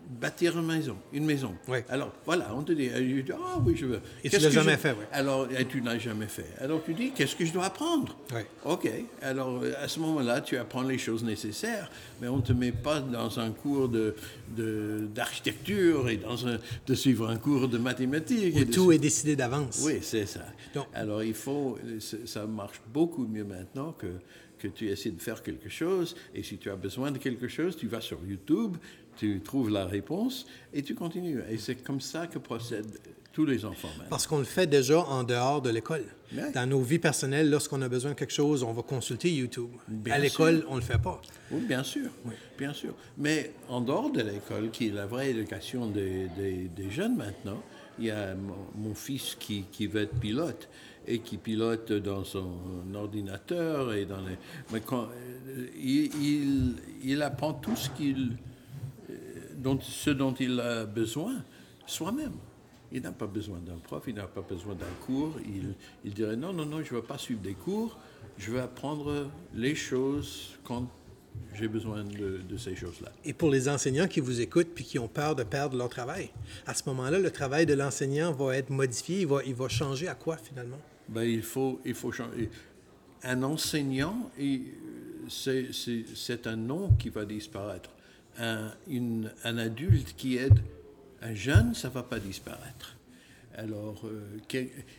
bâtir 0.10 0.58
une 0.58 0.66
maison, 0.68 0.98
une 1.14 1.26
maison. 1.26 1.54
Oui. 1.68 1.80
Alors 1.90 2.14
voilà, 2.26 2.54
on 2.56 2.64
te 2.64 2.72
dit, 2.72 2.90
euh, 2.90 3.22
ah 3.34 3.60
oui, 3.66 3.76
je 3.76 3.86
veux. 3.86 4.00
Et 4.24 4.30
tu 4.30 4.38
l'as 4.38 4.50
jamais 4.50 4.74
je- 4.74 4.78
fait, 4.78 4.92
oui. 4.92 5.06
Alors, 5.12 5.48
et 5.52 5.66
tu 5.66 5.82
n'as 5.82 5.98
jamais 5.98 6.28
fait. 6.28 6.46
Alors 6.60 6.84
tu 6.84 6.94
dis, 6.94 7.12
qu'est-ce 7.12 7.36
que 7.36 7.46
je 7.46 7.52
dois 7.54 7.66
apprendre 7.66 8.16
Oui. 8.34 8.42
Ok, 8.66 8.90
alors 9.22 9.62
euh, 9.64 9.74
à 9.82 9.88
ce 9.88 10.00
moment-là, 10.00 10.42
tu 10.42 10.58
apprends 10.58 10.84
les 10.84 10.98
choses 10.98 11.24
nécessaires, 11.24 11.90
mais 12.22 12.28
on 12.28 12.38
ne 12.38 12.42
te 12.42 12.54
met 12.54 12.72
pas 12.72 13.00
dans 13.00 13.40
un 13.40 13.52
cours 13.52 13.90
de, 13.90 14.16
de- 14.56 15.08
d'architecture 15.14 16.10
et 16.10 16.18
dans 16.18 16.48
un, 16.48 16.58
de 16.88 16.96
suivre 16.96 17.30
un 17.30 17.38
cours 17.38 17.68
de 17.68 17.78
mathématiques. 17.78 18.56
Où 18.56 18.60
et 18.60 18.66
de 18.66 18.74
tout 18.74 18.92
est 18.92 18.98
décidé 19.00 19.36
d'avance. 19.36 19.82
oui, 19.86 20.00
c'est 20.02 20.26
ça. 20.26 20.42
Donc- 20.74 20.88
Alors, 20.94 21.24
il 21.24 21.34
faut, 21.34 21.78
c'est- 22.00 22.28
ça 22.28 22.46
marche 22.46 22.82
beaucoup 22.94 23.26
mieux 23.28 23.44
maintenant 23.44 23.92
que, 23.94 24.08
que 24.70 24.78
tu 24.78 24.90
essaies 24.90 25.12
de 25.12 25.22
faire 25.22 25.42
quelque 25.44 25.70
chose. 25.70 26.16
Et 26.34 26.44
si 26.44 26.58
tu 26.58 26.70
as 26.70 26.76
besoin 26.76 27.12
de 27.12 27.18
quelque 27.18 27.48
chose, 27.48 27.76
tu 27.78 27.88
vas 27.88 28.02
sur 28.02 28.20
YouTube, 28.28 28.78
tu 29.18 29.40
trouves 29.42 29.70
la 29.70 29.86
réponse 29.86 30.46
et 30.74 30.82
tu 30.84 30.96
continues. 30.96 31.40
Et 31.50 31.58
c'est 31.58 31.76
comme 31.76 32.02
ça 32.02 32.28
que 32.28 32.40
procèdent 32.40 32.98
tous 33.32 33.46
les 33.46 33.66
enfants 33.66 33.90
maintenant. 33.90 34.06
Parce 34.10 34.28
qu'on 34.28 34.38
le 34.40 34.46
fait 34.46 34.66
déjà 34.68 35.00
en 35.00 35.24
dehors 35.24 35.62
de 35.62 35.70
l'école. 35.70 36.06
Dans 36.54 36.68
nos 36.70 36.82
vies 36.82 37.00
personnelles, 37.00 37.50
lorsqu'on 37.50 37.82
a 37.82 37.90
besoin 37.90 38.12
de 38.12 38.16
quelque 38.16 38.34
chose, 38.34 38.64
on 38.64 38.72
va 38.74 38.82
consulter 38.82 39.30
YouTube. 39.30 39.70
Bien 39.88 40.16
à 40.16 40.20
l'école, 40.20 40.66
on 40.70 40.76
ne 40.76 40.80
le 40.80 40.86
fait 40.86 40.98
pas. 41.02 41.22
Oui, 41.52 41.62
bien 41.68 41.84
sûr, 41.84 42.10
bien 42.58 42.74
sûr. 42.74 42.94
Mais 43.18 43.52
en 43.70 43.82
dehors 43.82 44.10
de 44.10 44.22
l'école, 44.22 44.72
qui 44.72 44.88
est 44.88 44.92
la 44.92 45.06
vraie 45.06 45.32
éducation 45.32 45.88
des, 45.88 46.28
des- 46.38 46.70
des 46.76 46.90
jeunes 46.90 47.16
maintenant, 47.18 47.62
il 48.00 48.06
y 48.06 48.12
a 48.12 48.36
mon, 48.36 48.94
fils 48.94 49.36
qui, 49.40 49.64
qui 49.72 49.88
veut 49.88 50.02
être 50.02 50.20
pilote 50.20 50.68
et 51.08 51.20
qui 51.20 51.38
pilote 51.38 51.92
dans 51.94 52.24
son 52.24 52.50
ordinateur 52.94 53.94
et 53.94 54.06
dans 54.06 54.22
les. 54.22 54.38
Mais 54.74 54.82
quand 54.82 55.08
euh, 55.48 55.68
il, 55.78 56.06
il- 56.24 56.76
il 57.04 57.22
apprend 57.22 57.54
tout 57.54 57.76
ce 57.76 57.90
qu'il, 57.92 58.38
euh, 59.10 59.14
dont, 59.58 59.80
ce 59.82 60.10
dont 60.10 60.34
il 60.34 60.60
a 60.60 60.86
besoin 60.86 61.36
soi-même. 61.86 62.34
Il 62.92 63.02
n'a 63.02 63.12
pas 63.12 63.28
besoin 63.28 63.58
d'un 63.60 63.78
prof, 63.78 64.04
il 64.08 64.16
n'a 64.16 64.28
pas 64.28 64.42
besoin 64.42 64.74
d'un 64.76 64.86
cours. 65.06 65.34
Il, 65.46 65.74
il 66.06 66.14
dirait 66.14 66.36
non, 66.38 66.54
non, 66.54 66.66
non, 66.66 66.82
je 66.84 66.94
ne 66.94 67.00
veux 67.00 67.06
pas 67.06 67.18
suivre 67.18 67.42
des 67.42 67.54
cours, 67.54 67.98
je 68.38 68.52
veux 68.52 68.62
apprendre 68.62 69.30
les 69.54 69.76
choses 69.76 70.58
quand 70.64 70.88
j'ai 71.54 71.68
besoin 71.68 72.04
de, 72.04 72.40
de 72.48 72.58
ces 72.58 72.76
choses-là. 72.76 73.12
Et 73.24 73.34
pour 73.34 73.50
les 73.50 73.70
enseignants 73.70 74.08
qui 74.08 74.20
vous 74.20 74.42
écoutent 74.42 74.74
puis 74.76 74.84
qui 74.84 75.00
ont 75.00 75.08
peur 75.08 75.36
de 75.36 75.44
perdre 75.44 75.78
leur 75.78 75.90
travail, 75.90 76.30
à 76.66 76.74
ce 76.74 76.84
moment-là, 76.88 77.20
le 77.20 77.32
travail 77.32 77.66
de 77.66 77.74
l'enseignant 77.74 78.32
va 78.34 78.58
être 78.58 78.70
modifié, 78.70 79.22
il 79.22 79.28
va, 79.28 79.42
il 79.46 79.56
va 79.56 79.68
changer 79.70 80.08
à 80.08 80.16
quoi 80.16 80.38
finalement? 80.38 80.80
Ben, 81.08 81.24
il, 81.24 81.42
faut, 81.44 81.80
il 81.86 81.94
faut 81.94 82.12
changer. 82.12 82.50
Un 83.24 83.42
enseignant, 83.44 84.30
c'est 85.30 85.72
c'est- 85.72 86.06
c'est 86.16 86.46
un 86.48 86.56
nom 86.56 86.90
qui 87.00 87.10
va 87.10 87.26
disparaître. 87.26 87.90
Un, 88.38 88.72
une- 88.88 89.32
un 89.44 89.58
adulte 89.58 90.14
qui 90.18 90.38
aide 90.38 90.60
un 91.22 91.34
jeune, 91.34 91.74
ça 91.74 91.88
ne 91.88 91.94
va 91.94 92.04
pas 92.04 92.20
disparaître. 92.20 92.96
Alors, 93.58 94.02
euh, 94.06 94.38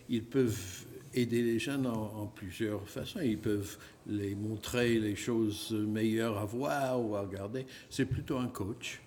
ils 0.09 0.23
peuvent 0.25 0.59
aider 1.17 1.43
les 1.43 1.59
jeunes 1.59 1.87
en, 1.87 2.23
en 2.23 2.27
plusieurs 2.27 2.87
façons. 2.89 3.21
Ils 3.21 3.39
peuvent 3.39 3.77
les 4.07 4.35
montrer 4.35 4.99
les 4.99 5.17
choses 5.17 5.73
meilleures 5.73 6.39
à 6.39 6.45
voir 6.45 7.03
ou 7.05 7.17
à 7.17 7.23
regarder. 7.23 7.67
C'est 7.91 8.05
plutôt 8.07 8.37
un 8.39 8.49
coach. 8.49 9.01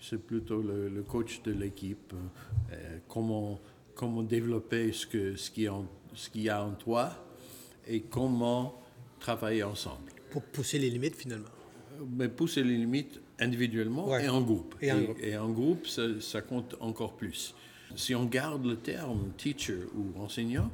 C'est 0.00 0.18
plutôt 0.24 0.62
le, 0.62 0.88
le 0.88 1.02
coach 1.02 1.42
de 1.42 1.52
l'équipe. 1.52 2.12
euh, 2.72 2.98
comment, 3.08 3.60
comment 3.94 4.22
développer 4.22 4.92
ce 4.92 5.06
que 5.06 5.34
ce 5.36 5.50
qu'il 5.50 5.64
y 6.42 6.48
a 6.48 6.64
en 6.64 6.72
toi 6.74 7.10
et 7.86 8.00
comment 8.02 8.80
travailler 9.20 9.62
ensemble. 9.64 10.10
Pour 10.30 10.42
pousser 10.42 10.78
les 10.78 10.90
limites 10.90 11.16
finalement. 11.16 11.48
Mais 12.16 12.28
pousser 12.28 12.62
les 12.62 12.76
limites 12.76 13.20
individuellement 13.40 14.08
Ouais. 14.08 14.24
et 14.24 14.28
en 14.28 14.40
groupe. 14.40 14.76
Et 14.80 14.92
en 14.92 15.00
groupe. 15.02 15.18
et 15.20 15.36
en 15.36 15.50
groupe, 15.50 15.86
ça, 15.86 16.02
ça 16.20 16.42
compte 16.42 16.76
encore 16.80 17.16
plus. 17.16 17.54
Si 17.96 18.14
on 18.14 18.26
garde 18.26 18.64
le 18.66 18.76
terme 18.76 19.32
teacher 19.36 19.80
ou 19.96 20.20
enseignant, 20.20 20.70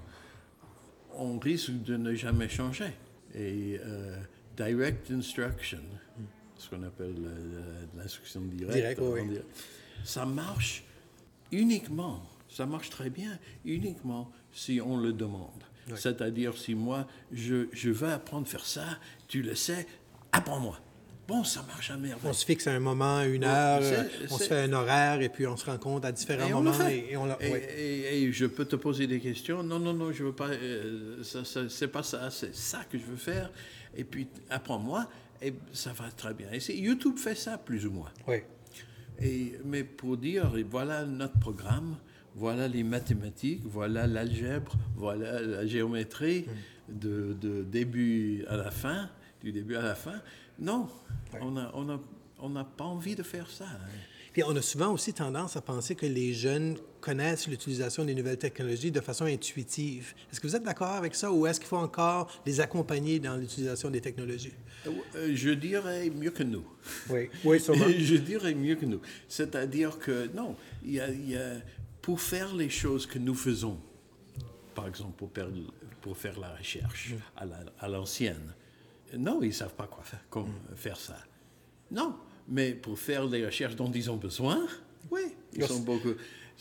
on 1.19 1.39
risque 1.39 1.83
de 1.83 1.97
ne 1.97 2.15
jamais 2.15 2.49
changer. 2.49 2.93
Et 3.35 3.79
euh, 3.85 4.17
direct 4.57 5.11
instruction, 5.11 5.81
ce 6.57 6.69
qu'on 6.71 6.83
appelle 6.85 7.15
la- 7.23 8.03
l'instruction 8.03 8.41
directe, 8.43 8.75
Direct, 8.75 9.01
oui, 9.01 9.39
ça 10.05 10.25
marche 10.25 10.85
uniquement, 11.51 12.23
ça 12.49 12.67
marche 12.67 12.91
très 12.91 13.11
bien, 13.11 13.39
uniquement 13.65 14.31
si 14.53 14.81
on 14.81 14.97
le 14.99 15.13
demande. 15.13 15.63
C'est-à-dire 15.97 16.57
si 16.57 16.75
moi, 16.75 17.07
je, 17.33 17.67
je 17.73 17.91
veux 17.91 18.09
apprendre 18.09 18.47
à 18.47 18.51
faire 18.51 18.65
ça, 18.65 18.99
tu 19.29 19.43
le 19.43 19.55
sais, 19.55 19.87
apprends-moi. 20.33 20.79
Bon, 21.27 21.43
ça 21.43 21.63
marche 21.67 21.91
à 21.91 21.97
merveille. 21.97 22.31
On 22.31 22.33
se 22.35 22.45
fixe 22.45 22.67
un 22.67 22.79
moment, 22.81 23.23
une 23.23 23.45
heure, 23.45 23.81
euh, 23.83 24.05
on 24.31 24.37
se 24.37 24.45
fait 24.45 24.61
un 24.65 24.73
horaire 24.75 25.23
et 25.23 25.29
puis 25.31 25.47
on 25.47 25.57
se 25.57 25.65
rencontre 25.65 26.07
à 26.07 26.13
différents 26.13 26.47
Et 26.49 26.53
on 26.53 26.63
moments. 26.63 26.73
fait. 26.75 26.99
Et, 26.99 27.13
et 27.13 27.17
on 27.17 27.25
l'a- 27.25 27.39
Et- 27.41 27.51
ouais. 27.51 27.69
et- 27.79 28.23
et 28.25 28.33
je 28.33 28.45
peux 28.47 28.67
te 28.67 28.77
poser 28.77 29.07
des 29.07 29.21
questions. 29.21 29.63
Non, 29.63 29.79
non, 29.79 29.95
non, 29.95 30.13
je 30.13 30.23
veux 30.25 30.33
pas. 30.35 30.49
euh, 30.51 31.23
ça, 31.23 31.45
ça- 31.45 31.69
c'est 31.71 31.89
pas 31.89 32.03
ça. 32.03 32.31
C'est 32.31 32.55
ça 32.55 32.81
que 32.91 32.99
je 32.99 33.05
veux 33.05 33.17
faire. 33.17 33.51
Et 33.97 34.05
puis 34.05 34.27
apprends-moi. 34.51 35.09
Et 35.41 35.55
ça 35.73 35.93
va 35.93 36.11
très 36.11 36.35
bien. 36.35 36.49
Et 36.53 36.77
YouTube 36.79 37.17
fait 37.19 37.35
ça 37.35 37.59
plus 37.59 37.87
ou 37.87 37.91
moins. 37.91 38.11
Ouais. 38.27 38.47
Et, 39.21 39.55
mais 39.65 39.85
pour 39.85 40.17
dire, 40.17 40.53
voilà 40.71 41.05
notre 41.05 41.39
programme, 41.39 41.97
voilà 42.35 42.67
les 42.69 42.83
mathématiques, 42.83 43.63
voilà 43.65 44.07
l'algèbre, 44.07 44.73
voilà 44.97 45.41
la 45.41 45.67
géométrie 45.67 46.47
de, 46.89 47.35
de 47.41 47.63
début 47.63 48.45
à 48.49 48.57
la 48.57 48.71
fin, 48.71 49.09
du 49.43 49.53
début 49.53 49.77
à 49.77 49.83
la 49.83 49.95
fin. 49.95 50.21
Non, 50.59 50.89
on 51.41 51.51
n'a 51.53 51.71
on 51.75 51.89
a, 51.91 52.01
on 52.41 52.65
pas 52.65 52.85
envie 52.85 53.15
de 53.17 53.23
faire 53.23 53.49
ça. 53.51 53.65
hein. 53.67 53.79
Puis 54.33 54.43
on 54.45 54.57
a 54.57 54.63
souvent 54.63 54.93
aussi 54.93 55.13
tendance 55.13 55.57
à 55.57 55.61
penser 55.61 55.95
que 55.95 56.07
les 56.07 56.33
jeunes 56.35 56.77
connaissent 57.01 57.47
l'utilisation 57.47 58.05
des 58.05 58.17
nouvelles 58.17 58.39
technologies 58.39 58.91
de 58.91 59.01
façon 59.01 59.27
intuitive. 59.27 60.13
Est-ce 60.33 60.41
que 60.41 60.49
vous 60.49 60.57
êtes 60.57 60.65
d'accord 60.65 60.89
avec 60.93 61.15
ça 61.15 61.31
ou 61.31 61.47
est-ce 61.47 61.61
qu'il 61.61 61.69
faut 61.69 61.77
encore 61.77 62.29
les 62.45 62.59
accompagner 62.61 63.21
dans 63.21 63.37
l'utilisation 63.37 63.91
des 63.91 64.01
technologies? 64.01 64.53
Euh, 65.15 65.31
Je 65.35 65.51
dirais 65.51 66.11
mieux 66.11 66.33
que 66.33 66.43
nous. 66.43 66.65
Oui, 67.11 67.31
oui, 67.45 67.61
sûrement. 67.61 67.85
Je 67.97 68.17
dirais 68.17 68.55
mieux 68.55 68.75
que 68.75 68.87
nous. 68.87 69.01
C'est-à-dire 69.29 69.99
que, 70.01 70.29
non, 70.35 70.57
il 70.85 70.95
y 70.95 71.01
a, 71.01 71.09
il 71.11 71.31
y 71.31 71.37
a- 71.37 71.61
pour 72.03 72.21
faire 72.21 72.55
les 72.57 72.69
choses 72.71 73.07
que 73.07 73.21
nous 73.21 73.35
faisons, 73.37 73.79
par 74.75 74.89
exemple 74.89 75.13
pour, 75.17 75.31
pour 76.01 76.17
faire 76.17 76.39
la 76.41 76.55
recherche 76.57 77.15
à 77.37 77.45
la- 77.45 77.65
à 77.79 77.87
l'ancienne, 77.89 78.53
non, 79.17 79.41
ils 79.43 79.49
ne 79.49 79.53
savent 79.53 79.75
pas 79.75 79.87
quoi 79.87 80.03
faire, 80.03 80.25
comment 80.31 80.49
faire 80.75 80.97
ça. 80.97 81.17
Non, 81.91 82.17
mais 82.49 82.73
pour 82.75 82.99
faire 82.99 83.27
les 83.27 83.45
recherches 83.45 83.77
dont 83.77 83.91
ils 83.91 84.11
ont 84.11 84.17
besoin, 84.17 84.67
oui, 85.11 85.21
ils 85.53 85.61
Yes. 85.61 85.69
sont 85.69 85.81
beaucoup. 85.81 86.15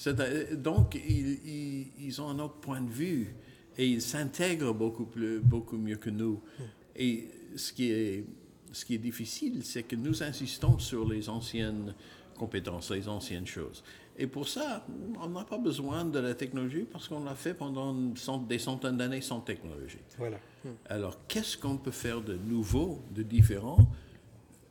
euh, 0.07 0.55
donc, 0.55 0.95
ils, 0.95 1.39
ils- 1.47 1.87
ils 1.99 2.21
ont 2.21 2.29
un 2.29 2.39
autre 2.39 2.55
point 2.55 2.81
de 2.81 2.89
vue 2.89 3.33
et 3.77 3.87
ils 3.87 4.01
s'intègrent 4.01 4.73
beaucoup, 4.73 5.05
plus, 5.05 5.39
beaucoup 5.39 5.77
mieux 5.77 5.95
que 5.97 6.09
nous. 6.09 6.41
Et 6.95 7.27
ce 7.55 7.73
qui 7.73 7.89
est, 7.91 8.25
ce 8.71 8.85
qui 8.85 8.95
est 8.95 8.99
difficile, 8.99 9.63
c'est 9.63 9.83
que 9.83 9.95
nous 9.95 10.21
insistons 10.23 10.77
sur 10.79 11.07
les 11.07 11.29
anciennes 11.29 11.95
compétences, 12.37 12.91
les 12.91 13.07
anciennes 13.07 13.47
choses. 13.47 13.83
Et 14.17 14.27
pour 14.27 14.47
ça, 14.47 14.85
on 15.19 15.29
n'a 15.29 15.43
pas 15.43 15.57
besoin 15.57 16.05
de 16.05 16.19
la 16.19 16.35
technologie 16.35 16.85
parce 16.91 17.07
qu'on 17.07 17.23
l'a 17.23 17.35
fait 17.35 17.53
pendant 17.53 17.93
des 17.93 18.59
centaines 18.59 18.97
d'années 18.97 19.21
sans 19.21 19.39
technologie. 19.39 19.99
Voilà. 20.17 20.37
Alors, 20.87 21.17
qu'est-ce 21.27 21.57
qu'on 21.57 21.77
peut 21.77 21.91
faire 21.91 22.21
de 22.21 22.35
nouveau, 22.35 23.01
de 23.11 23.23
différent, 23.23 23.77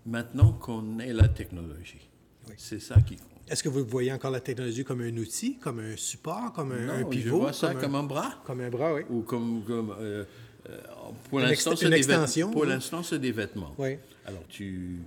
maintenant 0.07 0.53
qu'on 0.53 0.99
ait 1.01 1.13
la 1.13 1.29
technologie? 1.29 2.09
C'est 2.57 2.81
ça 2.81 3.01
qui 3.01 3.17
compte. 3.17 3.29
Est-ce 3.49 3.63
que 3.63 3.69
vous 3.69 3.85
voyez 3.85 4.13
encore 4.13 4.31
la 4.31 4.41
technologie 4.41 4.85
comme 4.85 5.01
un 5.01 5.17
outil, 5.17 5.59
comme 5.59 5.81
un 5.81 5.97
support, 5.97 6.53
comme 6.53 6.73
un, 6.73 7.05
pivot? 7.05 7.25
je 7.25 7.31
vois 7.31 7.53
ça 7.53 7.73
comme, 7.73 7.81
comme 7.81 7.95
un, 7.97 8.01
un 8.01 8.05
bras. 8.05 8.35
comme 8.45 8.61
un 8.61 8.71
bras, 8.71 8.95
oui. 8.95 9.03
Ou 9.11 9.23
comme. 9.23 9.65
comme 9.65 9.95
euh, 9.99 10.25
euh, 10.71 10.81
pour 11.29 11.41
l'instant, 11.41 11.75
c'est 11.75 11.93
extension, 11.93 12.47
vêtements. 12.47 12.53
Pour 12.53 12.63
oui. 12.63 12.69
l'instant, 12.69 13.03
c'est 13.03 13.19
des 13.19 13.33
vêtements. 13.33 13.75
Oui. 13.79 13.99
Alors, 14.25 14.45
tu 14.49 15.01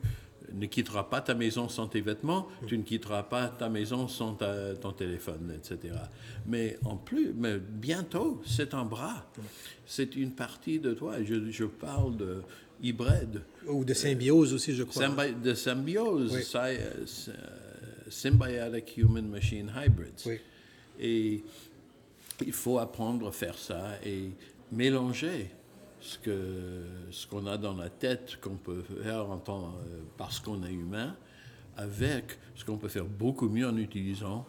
ne 0.54 0.66
quitteras 0.68 1.04
pas 1.04 1.22
ta 1.22 1.34
maison 1.34 1.68
sans 1.70 1.88
tes 1.88 2.02
vêtements, 2.02 2.48
tu 2.68 2.78
ne 2.78 2.84
quitteras 2.84 3.24
pas 3.24 3.48
ta 3.48 3.70
maison 3.70 4.08
sans 4.08 4.34
ta- 4.34 4.76
ton 4.76 4.92
téléphone, 4.92 5.54
etc. 5.56 5.96
Mais 6.46 6.78
en 6.86 6.98
plus, 6.98 7.34
mais 7.36 7.58
bientôt, 7.60 8.42
c'est 8.46 8.74
un 8.74 8.86
bras. 8.86 9.26
C'est 9.86 10.16
une 10.16 10.32
partie 10.32 10.80
de 10.80 10.94
toi. 10.94 11.16
Je, 11.24 11.50
je 11.52 11.66
parle 11.66 12.18
de 12.18 12.42
hybride. 12.82 13.42
Ou 13.68 13.86
de 13.86 13.94
symbiose 13.94 14.54
aussi, 14.54 14.74
je 14.76 14.84
crois. 14.84 15.04
Symbi- 15.08 15.42
de 15.42 15.54
symbiose, 15.54 16.34
Oui. 16.34 16.44
sy- 16.44 16.58
euh, 16.58 17.06
euh, 17.30 17.32
symbiotic 18.10 18.98
human-machine 18.98 19.72
hybrids. 19.76 20.24
Oui. 20.26 20.40
Et 21.00 21.44
il 22.46 22.54
faut 22.54 22.80
apprendre 22.80 23.28
à 23.28 23.32
faire 23.32 23.58
ça 23.58 23.94
et 24.06 24.30
mélanger 24.72 25.50
ce 26.06 26.20
que 26.20 26.84
ce 27.10 27.26
qu'on 27.26 27.48
a 27.48 27.58
dans 27.58 27.76
la 27.76 27.90
tête, 27.90 28.38
qu'on 28.40 28.58
peut 28.58 28.84
faire 29.02 29.30
en 29.30 29.38
tant, 29.38 29.70
euh, 29.70 30.02
parce 30.18 30.40
qu'on 30.40 30.64
est 30.64 30.72
humain, 30.72 31.16
avec 31.78 32.38
ce 32.56 32.64
qu'on 32.64 32.78
peut 32.78 32.88
faire 32.88 33.06
beaucoup 33.06 33.50
mieux 33.50 33.68
en 33.68 33.76
utilisant 33.76 34.46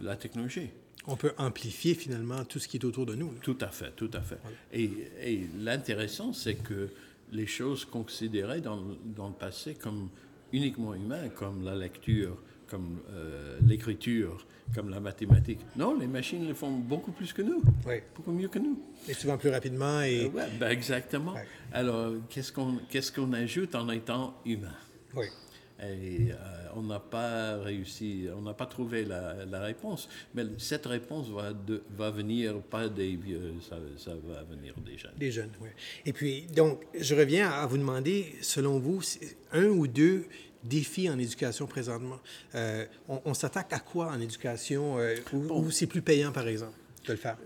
la 0.00 0.16
technologie. 0.16 0.70
On 1.06 1.16
peut 1.16 1.32
amplifier 1.38 1.94
finalement 1.94 2.44
tout 2.44 2.58
ce 2.58 2.68
qui 2.68 2.76
est 2.76 2.84
autour 2.84 3.06
de 3.06 3.14
nous. 3.14 3.32
là. 3.32 3.38
Tout 3.42 3.56
à 3.62 3.68
fait, 3.68 3.92
tout 3.96 4.10
à 4.12 4.20
fait. 4.20 4.38
Et, 4.72 4.90
et 5.22 5.48
l'intéressant, 5.58 6.34
c'est 6.34 6.56
que 6.56 6.90
les 7.32 7.46
choses 7.46 7.86
considérées 7.86 8.60
dans, 8.60 8.82
dans 9.16 9.28
le 9.28 9.34
passé 9.34 9.74
comme 9.74 10.10
uniquement 10.52 10.94
humaines, 10.94 11.30
comme 11.34 11.64
la 11.64 11.74
lecture 11.74 12.36
comme 12.68 13.00
euh, 13.10 13.58
l'écriture, 13.66 14.46
comme 14.74 14.90
la 14.90 15.00
mathématique. 15.00 15.60
Non, 15.76 15.98
les 15.98 16.06
machines 16.06 16.46
le 16.46 16.54
font 16.54 16.70
beaucoup 16.70 17.12
plus 17.12 17.32
que 17.32 17.42
nous, 17.42 17.62
beaucoup 18.14 18.32
mieux 18.32 18.48
que 18.48 18.58
nous. 18.58 18.80
Et 19.08 19.14
souvent 19.14 19.38
plus 19.38 19.50
rapidement. 19.50 20.02
Et... 20.02 20.26
Euh, 20.26 20.46
ben 20.58 20.70
exactement. 20.70 21.34
Alors, 21.72 22.12
qu'est-ce 22.28 22.52
qu'on 22.52 22.78
qu'est-ce 22.90 23.12
qu'on 23.12 23.32
ajoute 23.32 23.74
en 23.74 23.88
étant 23.90 24.34
humain? 24.44 24.74
Oui. 25.14 25.26
Et 25.80 26.32
euh, 26.32 26.34
on 26.74 26.82
n'a 26.82 26.98
pas 26.98 27.56
réussi, 27.58 28.26
on 28.36 28.42
n'a 28.42 28.52
pas 28.52 28.66
trouvé 28.66 29.04
la, 29.04 29.44
la, 29.44 29.60
réponse. 29.60 30.08
Mais 30.34 30.42
cette 30.58 30.86
réponse 30.86 31.28
va, 31.28 31.52
de, 31.52 31.84
va 31.96 32.10
venir 32.10 32.60
pas 32.62 32.88
des 32.88 33.14
vieux, 33.14 33.54
ça, 33.60 33.76
ça, 33.96 34.10
va 34.26 34.42
venir 34.42 34.74
des 34.84 34.98
jeunes. 34.98 35.14
Des 35.16 35.30
jeunes, 35.30 35.52
oui. 35.60 35.68
Et 36.04 36.12
puis, 36.12 36.46
donc, 36.46 36.84
je 36.98 37.14
reviens 37.14 37.48
à 37.48 37.64
vous 37.66 37.78
demander, 37.78 38.34
selon 38.40 38.80
vous, 38.80 39.02
un 39.52 39.66
ou 39.66 39.86
deux 39.86 40.24
défis 40.64 41.08
en 41.10 41.18
éducation 41.18 41.66
présentement? 41.66 42.18
Euh, 42.54 42.86
on, 43.08 43.34
s'attaque 43.34 43.72
à 43.72 43.78
quoi 43.78 44.08
en 44.08 44.20
éducation 44.20 44.98
euh, 44.98 45.16
ou, 45.32 45.70
c'est 45.70 45.86
plus 45.86 46.02
payant, 46.02 46.32
par 46.32 46.46
exemple, 46.48 46.76
de 47.06 47.12
le 47.12 47.18
faire? 47.18 47.36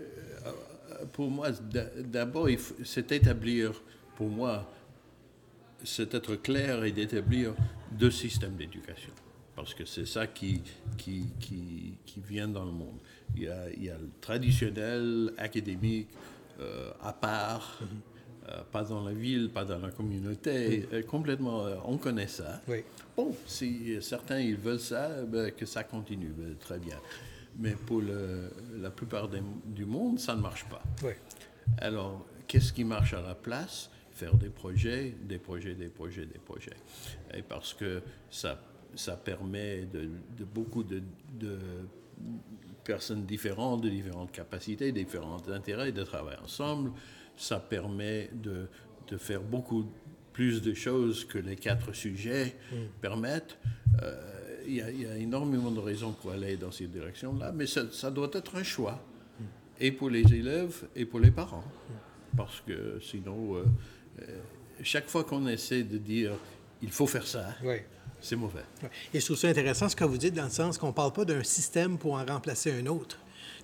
Euh, 0.45 1.05
pour 1.11 1.29
moi, 1.29 1.49
d'abord, 1.51 2.47
c'est 2.83 3.11
établir, 3.11 3.81
pour 4.15 4.29
moi, 4.29 4.71
c'est 5.83 6.13
être 6.13 6.35
clair 6.35 6.83
et 6.83 6.91
d'établir 6.91 7.53
deux 7.91 8.11
systèmes 8.11 8.55
d'éducation. 8.55 9.11
Parce 9.55 9.73
que 9.73 9.85
c'est 9.85 10.07
ça 10.07 10.25
qui, 10.25 10.61
qui, 10.97 11.27
qui, 11.39 11.93
qui, 12.05 12.21
vient 12.21 12.47
dans 12.47 12.65
le 12.65 12.71
monde. 12.71 12.97
Il 13.35 13.43
y 13.43 13.47
a, 13.47 13.69
il 13.69 13.83
y 13.83 13.89
a 13.89 13.97
le 13.97 14.09
traditionnel, 14.19 15.31
académique, 15.37 16.07
à 17.01 17.13
part. 17.13 17.79
Euh, 17.81 17.85
pas 18.71 18.83
dans 18.83 19.03
la 19.03 19.13
ville, 19.13 19.49
pas 19.49 19.65
dans 19.65 19.79
la 19.79 19.91
communauté, 19.91 20.87
euh, 20.91 21.01
complètement, 21.03 21.65
euh, 21.65 21.75
on 21.85 21.97
connaît 21.97 22.27
ça. 22.27 22.61
Bon, 23.15 23.35
si 23.45 24.01
certains 24.01 24.39
ils 24.39 24.57
veulent 24.57 24.79
ça, 24.79 25.23
ben, 25.23 25.51
que 25.51 25.65
ça 25.65 25.83
continue, 25.83 26.33
ben, 26.35 26.55
très 26.57 26.79
bien. 26.79 26.97
Mais 27.57 27.71
pour 27.71 28.01
le, 28.01 28.51
la 28.81 28.89
plupart 28.89 29.29
du 29.29 29.85
monde, 29.85 30.19
ça 30.19 30.35
ne 30.35 30.41
marche 30.41 30.65
pas. 30.65 30.81
Alors, 31.77 32.25
qu'est-ce 32.47 32.73
qui 32.73 32.83
marche 32.83 33.13
à 33.13 33.21
la 33.21 33.35
place? 33.35 33.89
Faire 34.11 34.35
des 34.35 34.49
projets, 34.49 35.13
des 35.21 35.37
projets, 35.37 35.75
des 35.75 35.89
projets, 35.89 36.25
des 36.25 36.39
projets. 36.39 36.77
Et 37.33 37.41
parce 37.41 37.73
que 37.73 38.01
ça, 38.29 38.59
ça 38.95 39.15
permet 39.15 39.85
de, 39.85 40.09
de 40.37 40.43
beaucoup 40.43 40.83
de, 40.83 41.01
de 41.39 41.57
personnes 42.83 43.25
différentes, 43.25 43.81
de 43.81 43.89
différentes 43.89 44.31
capacités, 44.31 44.91
différents 44.91 45.47
intérêts, 45.49 45.91
de 45.91 46.03
travailler 46.03 46.39
ensemble 46.43 46.91
ça 47.37 47.59
permet 47.59 48.29
de, 48.33 48.67
de, 49.07 49.17
faire 49.17 49.41
beaucoup 49.41 49.85
plus 50.31 50.61
de 50.61 50.73
choses 50.73 51.25
que 51.25 51.37
les 51.37 51.55
quatre 51.55 51.93
sujets 51.93 52.55
mm. 52.71 52.75
permettent. 53.01 53.57
Euh, 54.01 54.29
il 54.65 54.75
y, 54.75 55.05
a 55.05 55.17
énormément 55.17 55.71
de 55.71 55.79
raisons 55.79 56.13
pour 56.13 56.31
aller 56.31 56.55
dans 56.55 56.71
cette 56.71 56.91
direction-là, 56.91 57.51
mais 57.51 57.67
ça, 57.67 57.83
ça, 57.91 58.09
doit 58.09 58.29
être 58.33 58.55
un 58.55 58.63
choix, 58.63 59.03
mm. 59.39 59.43
et 59.81 59.91
pour 59.91 60.09
les 60.09 60.33
élèves 60.33 60.87
et 60.95 61.05
pour 61.05 61.19
les 61.19 61.31
parents, 61.31 61.65
mm. 61.89 62.37
parce 62.37 62.61
que 62.61 62.99
sinon, 63.01 63.55
euh, 63.55 63.65
euh, 64.21 64.39
chaque 64.81 65.07
fois 65.09 65.25
qu'on 65.25 65.47
essaie 65.47 65.83
de 65.83 65.97
dire 65.97 66.31
il 66.81 66.91
faut 66.91 67.07
faire 67.07 67.25
ça, 67.25 67.55
c'est 68.19 68.35
mauvais. 68.35 68.63
Et 69.13 69.19
je 69.19 69.25
trouve 69.25 69.37
ça 69.37 69.47
intéressant 69.47 69.89
ce 69.89 69.95
que 69.95 70.03
vous 70.03 70.17
dites 70.17 70.33
dans 70.33 70.45
le 70.45 70.49
sens 70.49 70.77
qu'on 70.77 70.87
ne 70.87 70.93
parle 70.93 71.13
pas 71.13 71.25
d'un 71.25 71.43
système 71.43 71.97
pour 71.97 72.13
en 72.13 72.25
remplacer 72.25 72.71
un 72.71 72.85
autre. 72.87 73.17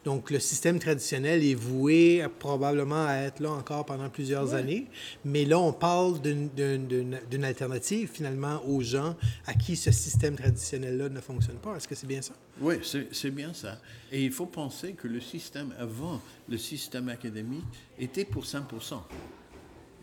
Donc, 0.06 0.32
le 0.32 0.40
système 0.40 0.80
traditionnel 0.80 1.44
est 1.44 1.56
voué 1.56 2.26
probablement 2.40 3.06
à 3.06 3.16
être 3.16 3.42
là 3.42 3.52
encore 3.52 3.86
pendant 3.86 4.10
plusieurs 4.10 4.54
années. 4.54 4.88
Mais 5.26 5.44
là, 5.44 5.60
on 5.60 5.74
parle 5.74 6.22
d'une 6.22 7.44
alternative 7.44 8.10
finalement 8.12 8.64
aux 8.66 8.82
gens 8.82 9.18
à 9.46 9.54
qui 9.54 9.76
ce 9.76 9.92
système 9.92 10.38
traditionnel-là 10.38 11.10
ne 11.10 11.20
fonctionne 11.20 11.58
pas. 11.58 11.76
Est-ce 11.76 11.88
que 11.88 11.96
c'est 11.96 12.08
bien 12.08 12.22
ça? 12.22 12.34
Oui, 12.62 12.76
c'est 13.12 13.32
bien 13.32 13.54
ça. 13.54 13.78
Et 14.12 14.24
il 14.24 14.32
faut 14.32 14.46
penser 14.46 14.94
que 14.94 15.08
le 15.08 15.20
système 15.20 15.74
avant, 15.78 16.22
le 16.48 16.58
système 16.58 17.10
académique, 17.10 17.66
était 18.00 18.26
pour 18.26 18.46
5 18.46 18.64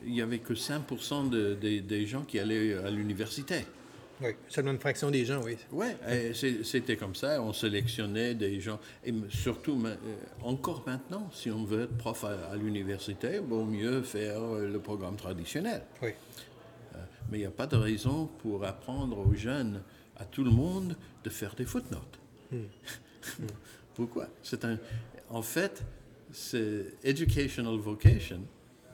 Il 0.05 0.12
n'y 0.12 0.21
avait 0.21 0.41
que 0.41 0.53
5% 0.53 1.31
des 1.59 2.07
gens 2.07 2.23
qui 2.23 2.38
allaient 2.38 2.75
à 2.75 2.91
l'université. 2.91 3.65
Oui, 4.20 4.30
seulement 4.49 4.70
une 4.70 4.78
fraction 4.78 5.11
des 5.11 5.25
gens, 5.25 5.42
oui. 5.42 5.56
Oui, 5.73 5.87
c'était 6.64 6.96
comme 6.96 7.14
ça. 7.14 7.42
On 7.42 7.52
sélectionnait 7.52 8.35
des 8.35 8.61
gens. 8.61 8.78
Et 9.04 9.12
surtout, 9.28 9.80
euh, 9.85 9.94
encore 10.42 10.82
maintenant, 10.87 11.28
si 11.32 11.50
on 11.50 11.64
veut 11.64 11.82
être 11.82 11.96
prof 11.99 12.25
à, 12.25 12.56
l'université, 12.56 13.35
il 13.35 13.40
vaut 13.40 13.64
mieux 13.64 14.02
faire 14.02 14.40
euh, 14.40 14.68
le 14.68 14.78
programme 14.78 15.16
traditionnel. 15.16 15.82
Oui. 16.02 16.11
Euh, 16.94 16.99
mais 17.30 17.38
il 17.38 17.40
n'y 17.40 17.46
a 17.46 17.50
pas 17.50 17.66
de 17.66 17.76
raison 17.76 18.26
pour 18.38 18.64
apprendre 18.64 19.18
aux 19.18 19.35
jeunes, 19.35 19.82
à 20.16 20.25
tout 20.25 20.44
le 20.44 20.50
monde, 20.50 20.96
de 21.23 21.30
faire 21.30 21.54
des 21.54 21.66
footnotes. 21.66 22.18
Hmm. 22.50 22.64
Pourquoi? 23.94 24.28
C'est 24.42 24.64
un. 24.64 24.78
En 25.28 25.42
fait, 25.42 25.82
c'est 26.32 26.94
educational 27.05 27.76
vocation. 27.76 28.40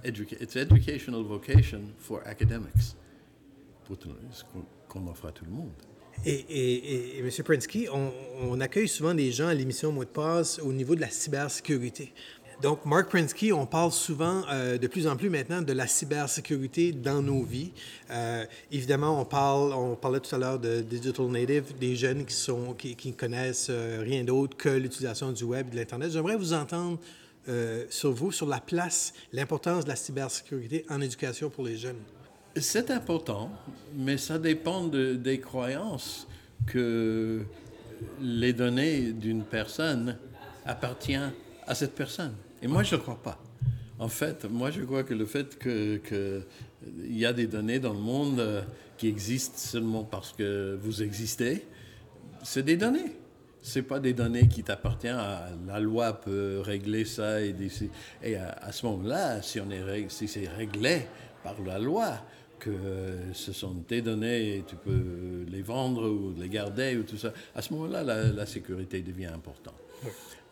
it's 0.05 0.57
educational 0.57 1.23
vocation 1.23 1.93
for 1.99 2.23
academics. 2.27 2.97
Pour 3.85 3.99
tout, 3.99 4.11
qu'on 4.93 5.07
offre 5.09 5.27
à 5.27 5.33
tout 5.33 5.45
le 5.45 5.51
monde. 5.51 5.71
Et, 6.25 7.19
M. 7.19 7.31
Prinsky, 7.45 7.89
on, 7.91 8.61
accueille 8.61 8.89
souvent 8.89 9.15
des 9.15 9.33
gens 9.33 9.49
à 9.49 9.55
l'émission 9.55 9.91
Mot 9.91 10.05
de 10.05 10.11
passe 10.11 10.61
au 10.61 10.73
niveau 10.73 10.95
de 10.95 11.01
la 11.01 11.09
cybersécurité. 11.09 12.13
Donc, 12.61 12.85
Mark 12.85 13.09
Prinsky, 13.09 13.53
on 13.53 13.67
parle 13.67 13.91
souvent 13.91 14.43
euh, 14.49 14.79
de 14.79 14.87
plus 14.87 15.09
en 15.09 15.17
plus 15.17 15.31
maintenant 15.31 15.63
de 15.63 15.73
la 15.73 15.89
cybersécurité 15.89 16.93
dans 16.93 17.21
nos 17.21 17.43
vies. 17.43 17.73
Euh, 18.11 18.45
évidemment, 18.71 19.21
on 19.21 19.25
parle, 19.25 19.73
on 19.73 19.97
parlait 19.97 20.21
tout 20.21 20.33
à 20.33 20.39
l'heure 20.39 20.61
de 20.61 20.81
digital 20.81 21.27
native, 21.27 21.77
des 21.81 21.97
jeunes 21.97 22.25
qui 22.25 22.95
qui 22.95 23.13
connaissent 23.15 23.69
euh, 23.71 24.03
rien 24.03 24.23
d'autre 24.23 24.57
que 24.57 24.69
l'utilisation 24.69 25.33
du 25.33 25.43
web 25.43 25.69
et 25.69 25.71
de 25.73 25.77
l'internet. 25.77 26.13
J'aimerais 26.13 26.37
vous 26.37 26.53
entendre 26.53 26.99
sur 27.91 28.13
vous 28.13 28.31
sur 28.31 28.47
la 28.47 28.61
place, 28.61 29.13
l'importance 29.33 29.83
de 29.83 29.89
la 29.89 29.97
cybersécurité 29.97 30.87
en 30.89 31.01
éducation 31.01 31.51
pour 31.51 31.65
les 31.65 31.77
jeunes. 31.77 31.99
C'est 32.57 32.91
important, 32.91 33.51
mais 33.95 34.19
ça 34.19 34.39
dépend 34.39 34.87
de, 34.87 35.15
des 35.15 35.41
croyances 35.41 36.27
que 36.67 37.43
les 38.21 38.53
données 38.53 39.13
d'une 39.13 39.43
personne 39.43 40.19
appartiennent 40.67 41.33
à 41.67 41.75
cette 41.75 41.95
personne. 41.95 42.35
Et 42.61 42.67
moi, 42.67 42.83
je 42.83 42.97
ne 42.97 43.01
crois 43.01 43.21
pas. 43.23 43.43
En 43.99 44.09
fait, 44.09 44.45
moi, 44.45 44.71
je 44.71 44.83
crois 44.83 45.03
que 45.03 45.15
le 45.15 45.25
fait 45.25 45.59
qu'il 45.59 46.45
y 47.09 47.25
a 47.25 47.33
des 47.33 47.47
données 47.47 47.79
dans 47.79 47.95
le 47.95 48.01
monde 48.01 48.41
euh, 48.41 48.63
qui 48.99 49.09
existent 49.09 49.59
seulement 49.59 50.05
parce 50.05 50.33
que 50.33 50.79
vous 50.83 51.03
existez, 51.03 51.67
c'est 52.43 52.65
des 52.65 52.77
données. 52.77 53.17
Ce 53.63 53.79
pas 53.79 54.01
des 54.01 54.13
données 54.13 54.49
qui 54.49 54.65
t'appartiennent 54.65 55.17
à 55.17 55.51
la 55.67 55.79
loi 55.79 56.21
peut 56.21 56.61
régler 56.61 57.05
ça 57.05 57.41
et, 57.41 57.55
et 58.23 58.37
à, 58.37 58.73
ce 58.73 58.85
moment-là, 58.87 59.41
si, 59.41 59.61
si 60.09 60.27
c'est 60.27 60.49
réglé 60.49 61.07
par 61.45 61.55
la 61.65 61.79
loi, 61.79 62.15
que 62.63 63.33
ce 63.33 63.53
sont 63.53 63.75
tes 63.75 64.03
données 64.03 64.59
et 64.59 64.63
tu 64.63 64.77
peux 64.77 65.45
les 65.49 65.63
vendre 65.63 66.09
ou 66.09 66.33
les 66.39 66.49
garder 66.49 66.97
ou 66.97 67.03
tout 67.03 67.17
ça. 67.17 67.33
À 67.57 67.61
ce 67.61 67.73
moment-là, 67.73 68.05
la, 68.05 68.47
sécurité 68.47 69.03
devient 69.03 69.27
importante. 69.27 69.75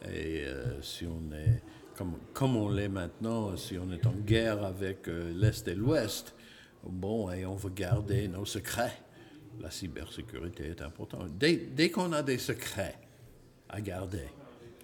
Et 0.04 0.44
euh, 0.44 0.82
si 0.82 1.06
on 1.06 1.32
est, 1.32 1.62
comme, 1.96 2.14
comme 2.32 2.56
on 2.56 2.68
l'est 2.68 2.88
maintenant, 2.88 3.56
si 3.56 3.78
on 3.78 3.92
est 3.92 4.04
en 4.06 4.12
guerre 4.12 4.64
avec 4.64 5.06
euh, 5.06 5.32
l'Est 5.36 5.68
et 5.68 5.74
l'Ouest, 5.76 6.34
bon, 6.82 7.30
et 7.30 7.46
on 7.46 7.54
veut 7.54 7.70
garder 7.70 8.26
nos 8.26 8.44
secrets, 8.44 8.98
la 9.60 9.70
cybersécurité 9.70 10.64
est 10.64 10.82
importante. 10.82 11.28
Dès, 11.38 11.56
dès 11.56 11.90
qu'on 11.90 12.12
a 12.12 12.24
des 12.24 12.38
secrets 12.38 12.98
à 13.68 13.80
garder, 13.80 14.26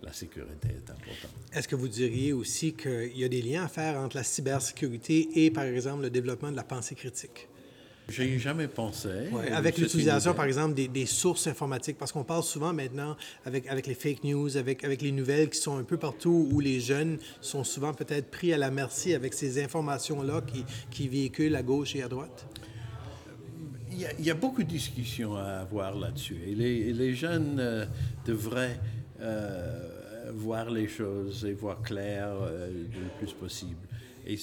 la 0.02 0.12
sécurité 0.12 0.68
est 0.68 0.90
importante. 0.90 1.30
Est-ce 1.52 1.68
que 1.68 1.76
vous 1.76 1.88
diriez 1.88 2.32
aussi 2.32 2.74
qu'il 2.74 3.16
y 3.16 3.24
a 3.24 3.28
des 3.28 3.42
liens 3.42 3.64
à 3.64 3.68
faire 3.68 3.96
entre 3.98 4.16
la 4.16 4.22
cybersécurité 4.22 5.44
et, 5.44 5.50
par 5.50 5.64
exemple, 5.64 6.02
le 6.02 6.10
développement 6.10 6.50
de 6.50 6.56
la 6.56 6.64
pensée 6.64 6.94
critique? 6.94 7.48
Je 8.08 8.22
ai 8.22 8.38
jamais 8.38 8.68
pensé. 8.68 9.08
avec 9.52 9.78
l'utilisation, 9.78 10.32
par 10.32 10.44
exemple, 10.44 10.74
des, 10.74 11.06
sources 11.06 11.48
informatiques, 11.48 11.98
parce 11.98 12.12
qu'on 12.12 12.22
parle 12.22 12.44
souvent 12.44 12.72
maintenant 12.72 13.16
avec, 13.44 13.66
avec 13.66 13.88
les 13.88 13.94
fake 13.94 14.22
news, 14.22 14.56
avec, 14.56 14.84
avec 14.84 15.02
les 15.02 15.10
nouvelles 15.10 15.50
qui 15.50 15.58
sont 15.58 15.76
un 15.76 15.82
peu 15.82 15.96
partout, 15.96 16.48
où 16.52 16.60
les 16.60 16.78
jeunes 16.78 17.18
sont 17.40 17.64
souvent 17.64 17.92
peut-être 17.92 18.30
pris 18.30 18.52
à 18.52 18.58
la 18.58 18.70
merci 18.70 19.12
avec 19.12 19.34
ces 19.34 19.62
informations-là 19.62 20.42
qui, 20.42 20.64
qui 20.90 21.08
véhiculent 21.08 21.56
à 21.56 21.62
gauche 21.62 21.96
et 21.96 22.02
à 22.02 22.08
droite. 22.08 22.46
Il 23.90 24.24
y 24.24 24.30
a, 24.30 24.34
beaucoup 24.34 24.62
de 24.62 24.68
discussions 24.68 25.36
à 25.36 25.60
avoir 25.60 25.96
là-dessus. 25.96 26.36
Et 26.46 26.54
les, 26.54 26.92
les 26.92 27.14
jeunes 27.14 27.56
euh, 27.58 27.86
devraient 28.26 28.78
euh, 29.20 30.30
voir 30.34 30.70
les 30.70 30.88
choses 30.88 31.44
et 31.44 31.52
voir 31.52 31.82
clair 31.82 32.28
euh, 32.30 32.68
le 32.68 33.18
plus 33.18 33.32
possible. 33.32 33.86
Et, 34.26 34.36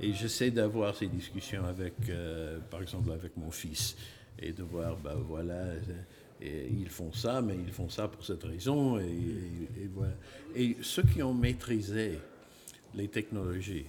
et 0.00 0.12
j'essaie 0.12 0.50
d'avoir 0.50 0.94
ces 0.94 1.06
discussions 1.08 1.64
avec, 1.64 1.94
euh, 2.08 2.58
par 2.70 2.82
exemple, 2.82 3.10
avec 3.12 3.36
mon 3.36 3.50
fils 3.50 3.96
et 4.38 4.52
de 4.52 4.62
voir, 4.62 4.96
ben 4.96 5.16
voilà, 5.26 5.64
et 6.40 6.68
ils 6.70 6.88
font 6.88 7.12
ça, 7.12 7.42
mais 7.42 7.56
ils 7.56 7.72
font 7.72 7.88
ça 7.88 8.06
pour 8.06 8.24
cette 8.24 8.44
raison. 8.44 8.98
Et, 8.98 9.04
et, 9.04 9.88
voilà. 9.92 10.14
et 10.54 10.76
ceux 10.82 11.02
qui 11.02 11.22
ont 11.22 11.34
maîtrisé 11.34 12.18
les 12.94 13.08
technologies, 13.08 13.86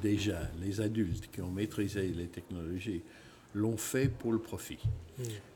déjà, 0.00 0.40
les 0.60 0.80
adultes 0.80 1.30
qui 1.30 1.40
ont 1.42 1.50
maîtrisé 1.50 2.08
les 2.08 2.28
technologies, 2.28 3.02
l'ont 3.54 3.76
fait 3.76 4.08
pour 4.08 4.32
le 4.32 4.38
profit. 4.38 4.78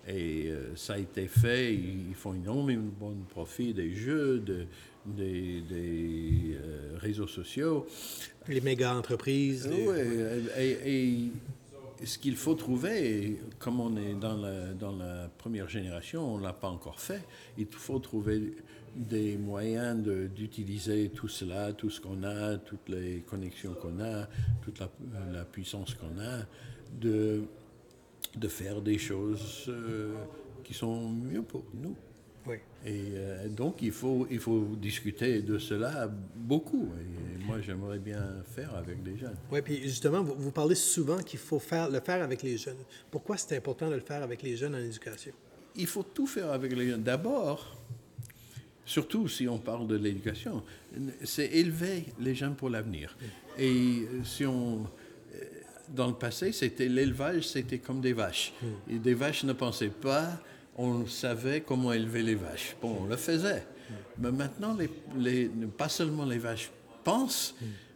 Et 0.09 0.49
euh, 0.49 0.75
ça 0.75 0.95
a 0.95 0.99
été 0.99 1.29
fait, 1.29 1.75
ils 1.75 2.15
font 2.15 2.35
énormément 2.35 3.13
de 3.13 3.25
profit 3.31 3.73
des 3.73 3.93
jeux, 3.93 4.41
de, 4.41 4.67
des, 5.07 5.61
des 5.61 6.57
euh, 6.57 6.97
réseaux 6.99 7.29
sociaux. 7.29 7.87
Les 8.49 8.61
méga 8.61 8.95
entreprises. 8.95 9.71
Oui, 9.71 9.95
et, 10.59 11.31
ce 12.05 12.19
qu'il 12.19 12.35
faut 12.35 12.55
trouver, 12.55 13.39
comme 13.61 13.79
on 13.79 13.97
est 13.97 14.15
dans 14.15 14.37
la, 14.37 14.73
dans 14.73 14.91
la 14.97 15.31
première 15.39 15.69
génération, 15.69 16.35
on 16.35 16.39
ne 16.39 16.43
l'a 16.43 16.53
pas 16.53 16.69
encore 16.69 16.99
fait, 16.99 17.23
il 17.57 17.69
faut 17.71 18.01
trouver 18.01 18.57
des 18.97 19.37
moyens 19.37 20.03
d'utiliser 20.35 21.11
tout 21.11 21.29
cela, 21.29 21.73
tout 21.73 21.91
ce 21.91 22.01
qu'on 22.01 22.25
a, 22.25 22.57
toutes 22.59 22.89
les 22.89 23.21
connexions 23.21 23.75
qu'on 23.75 24.01
a, 24.01 24.27
toute 24.63 24.81
la, 24.81 24.91
la 25.33 25.45
puissance 25.45 25.95
qu'on 25.95 26.21
a, 26.21 26.41
de, 27.01 27.43
de 28.37 28.49
faire 28.49 28.81
des 28.81 28.99
choses 28.99 29.67
euh, 29.69 30.15
qui 30.65 30.75
sont 30.75 31.11
mieux 31.11 31.43
pour 31.43 31.65
nous. 31.75 31.97
Oui. 32.47 32.57
Et 32.85 33.13
euh, 33.15 33.49
donc, 33.49 33.83
il 33.83 33.93
faut, 33.93 34.27
il 34.31 34.41
faut 34.41 34.67
discuter 34.81 35.43
de 35.43 35.59
cela 35.59 36.11
beaucoup. 36.35 36.89
Et 36.99 37.45
moi, 37.45 37.61
j'aimerais 37.61 37.99
bien 37.99 38.43
faire 38.45 38.75
avec 38.75 38.99
les 39.05 39.17
jeunes. 39.17 39.37
Oui, 39.51 39.63
puis 39.63 39.83
justement, 39.83 40.23
vous, 40.23 40.35
vous 40.37 40.51
parlez 40.51 40.75
souvent 40.75 41.19
qu'il 41.19 41.39
faut 41.39 41.61
faire, 41.61 41.89
le 41.89 42.01
faire 42.01 42.23
avec 42.23 42.43
les 42.43 42.57
jeunes. 42.57 42.79
Pourquoi 43.11 43.37
c'est 43.37 43.57
important 43.57 43.89
de 43.89 43.95
le 43.95 44.01
faire 44.01 44.23
avec 44.23 44.43
les 44.43 44.57
jeunes 44.57 44.75
en 44.75 44.81
éducation? 44.81 45.33
Il 45.77 45.87
faut 45.87 46.03
tout 46.03 46.27
faire 46.27 46.51
avec 46.51 46.75
les 46.75 46.89
jeunes. 46.89 47.03
D'abord, 47.03 47.77
surtout 48.85 49.29
si 49.29 49.47
on 49.47 49.59
parle 49.59 49.87
de 49.87 49.97
l'éducation, 49.97 50.63
c'est 51.23 51.47
élever 51.47 52.07
les 52.19 52.35
jeunes 52.35 52.57
pour 52.57 52.71
l'avenir. 52.71 53.17
Et 53.59 54.09
si 54.25 54.45
on 54.45 54.87
dans 55.95 56.09
le 56.09 56.15
passé, 56.15 56.53
c'était 56.53 56.89
l'élevage, 56.89 57.49
c'était 57.49 57.79
comme 57.79 58.01
des 58.01 58.13
vaches. 58.13 58.53
Et 58.89 58.99
des 58.99 59.15
vaches 59.15 59.45
ne 59.45 59.53
pensaient 59.53 59.89
pas, 59.89 60.41
on 60.77 61.07
savait 61.07 61.61
comment 61.61 61.93
élever 61.93 62.23
les 62.23 62.35
vaches. 62.35 62.77
Bon, 62.81 62.99
on 63.03 63.07
le 63.07 63.17
faisait. 63.17 63.67
Mais 64.19 64.33
maintenant, 64.33 64.77
les, 64.77 64.91
les, 65.19 65.49
pas 65.67 65.89
seulement 65.89 66.25
les 66.25 66.39
vaches 66.39 66.71
pensent, 67.05 67.55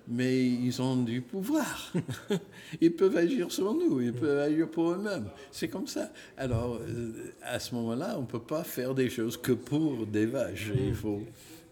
mais 0.09 0.45
ils 0.45 0.81
ont 0.83 0.97
du 0.97 1.21
pouvoir. 1.21 1.93
ils 2.81 2.93
peuvent 2.93 3.17
agir 3.17 3.51
sur 3.51 3.75
nous, 3.75 4.01
ils 4.01 4.13
peuvent 4.13 4.41
agir 4.41 4.69
pour 4.69 4.93
eux-mêmes. 4.93 5.29
C'est 5.51 5.69
comme 5.69 5.87
ça. 5.87 6.11
Alors, 6.37 6.77
euh, 6.77 7.33
à 7.43 7.59
ce 7.59 7.75
moment-là, 7.75 8.15
on 8.19 8.23
ne 8.23 8.27
peut 8.27 8.41
pas 8.41 8.63
faire 8.63 8.95
des 8.95 9.09
choses 9.09 9.37
que 9.37 9.53
pour 9.53 10.07
des 10.07 10.27
vaches. 10.27 10.71
Il 10.77 10.95
faut 10.95 11.23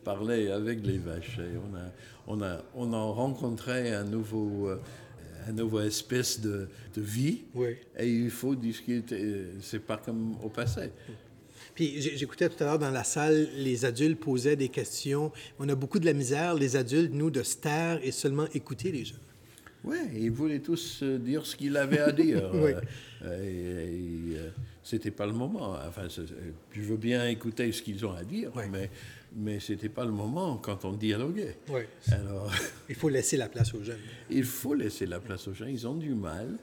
parler 0.05 0.51
avec 0.51 0.85
les 0.85 0.99
vaches. 0.99 1.39
Et 1.39 1.57
on, 1.59 1.77
a, 1.77 1.93
on, 2.27 2.43
a, 2.43 2.63
on 2.75 2.93
a 2.93 3.03
rencontré 3.03 3.93
un 3.93 4.05
nouveau... 4.05 4.69
Euh, 4.69 4.81
une 5.49 5.57
nouvelle 5.57 5.89
espèce 5.89 6.41
de, 6.41 6.69
de 6.95 7.01
vie. 7.01 7.43
Oui. 7.55 7.77
Et 7.99 8.09
il 8.09 8.31
faut 8.31 8.55
discuter. 8.55 9.47
C'est 9.61 9.81
pas 9.81 9.97
comme 9.97 10.37
au 10.43 10.49
passé. 10.49 10.91
Puis 11.75 12.01
j'écoutais 12.01 12.49
tout 12.49 12.63
à 12.63 12.67
l'heure 12.67 12.79
dans 12.79 12.91
la 12.91 13.05
salle, 13.05 13.49
les 13.57 13.85
adultes 13.85 14.21
posaient 14.21 14.57
des 14.57 14.69
questions. 14.69 15.33
On 15.59 15.69
a 15.69 15.75
beaucoup 15.75 15.99
de 15.99 16.07
la 16.07 16.13
misère, 16.13 16.55
les 16.55 16.77
adultes, 16.77 17.13
nous, 17.13 17.31
de 17.31 17.43
se 17.43 17.57
taire 17.57 17.99
et 18.03 18.13
seulement 18.13 18.47
écouter 18.55 18.93
les 18.93 19.05
jeunes. 19.05 19.19
Oui, 19.83 19.99
ils 20.15 20.31
voulaient 20.31 20.61
tous 20.61 21.01
euh, 21.03 21.19
dire 21.19 21.45
ce 21.45 21.57
qu'ils 21.57 21.77
avaient 21.77 21.99
à 21.99 22.13
dire. 22.13 22.51
oui. 22.55 22.73
Euh, 22.73 22.83
euh, 23.23 24.49
c'était 24.83 25.11
pas 25.11 25.27
le 25.27 25.33
moment. 25.33 25.77
Enfin, 25.87 26.09
je 26.09 26.81
veux 26.81 26.97
bien 26.97 27.27
écouter 27.29 27.71
ce 27.73 27.83
qu'ils 27.83 28.05
ont 28.07 28.13
à 28.13 28.23
dire, 28.23 28.51
mais 28.71 28.91
mais 29.37 29.61
ce 29.61 29.73
n'était 29.73 29.89
pas 29.89 30.05
le 30.05 30.13
moment 30.13 30.57
quand 30.57 30.85
on 30.85 30.93
dialoguait. 30.93 31.57
Oui. 31.69 31.83
Alors, 32.11 32.53
il 32.89 32.95
faut 32.95 33.09
laisser 33.09 33.37
la 33.37 33.49
place 33.49 33.75
aux 33.75 33.83
jeunes. 33.83 34.01
Il 34.31 34.45
faut 34.45 34.75
laisser 34.75 35.07
la 35.07 35.21
place 35.21 35.49
aux 35.49 35.55
jeunes. 35.55 35.71
Ils 35.71 35.87
ont 35.87 35.95
du 35.95 36.15
mal 36.15 36.57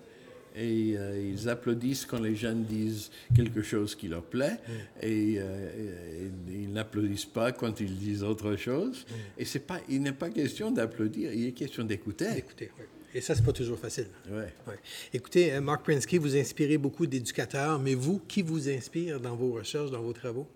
et 0.56 0.96
euh, 0.98 1.32
ils 1.34 1.50
applaudissent 1.50 2.06
quand 2.06 2.20
les 2.20 2.36
jeunes 2.36 2.64
disent 2.66 3.10
quelque 3.36 3.62
chose 3.62 3.96
qui 3.96 4.08
leur 4.08 4.24
plaît 4.24 4.58
mm. 4.68 5.06
et, 5.06 5.36
euh, 5.38 6.30
ils 6.50 6.72
n'applaudissent 6.72 7.26
pas 7.26 7.52
quand 7.52 7.80
ils 7.80 7.98
disent 7.98 8.24
autre 8.24 8.56
chose. 8.56 9.06
Mm. 9.08 9.14
Et 9.42 9.46
c'est 9.46 9.60
pas, 9.60 9.80
il 9.90 10.02
n'est 10.02 10.12
pas 10.12 10.30
question 10.30 10.72
d'applaudir, 10.72 11.34
il 11.34 11.48
est 11.48 11.52
question 11.54 11.84
d'écouter. 11.84 12.34
D'écouter, 12.34 12.72
oui. 12.78 12.86
Et 13.14 13.20
ça, 13.20 13.36
c'est 13.36 13.44
pas 13.44 13.52
toujours 13.52 13.78
facile. 13.78 14.08
Ouais. 14.30 14.54
ouais. 14.68 14.80
Écoutez, 15.14 15.54
euh, 15.54 15.62
Mark 15.62 15.84
Prinsky, 15.84 16.18
vous 16.18 16.38
inspirez 16.38 16.78
beaucoup 16.78 17.06
d'éducateurs, 17.06 17.78
mais 17.78 17.94
vous, 17.94 18.22
qui 18.26 18.42
vous 18.42 18.70
inspire 18.70 19.20
dans 19.20 19.36
vos 19.36 19.52
recherches, 19.52 19.92
dans 19.92 20.02
vos 20.02 20.14
travaux? 20.14 20.48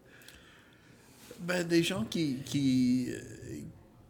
Ben, 1.40 1.68
Des 1.68 1.84
gens 1.84 2.06
qui, 2.06 2.38
qui, 2.46 3.10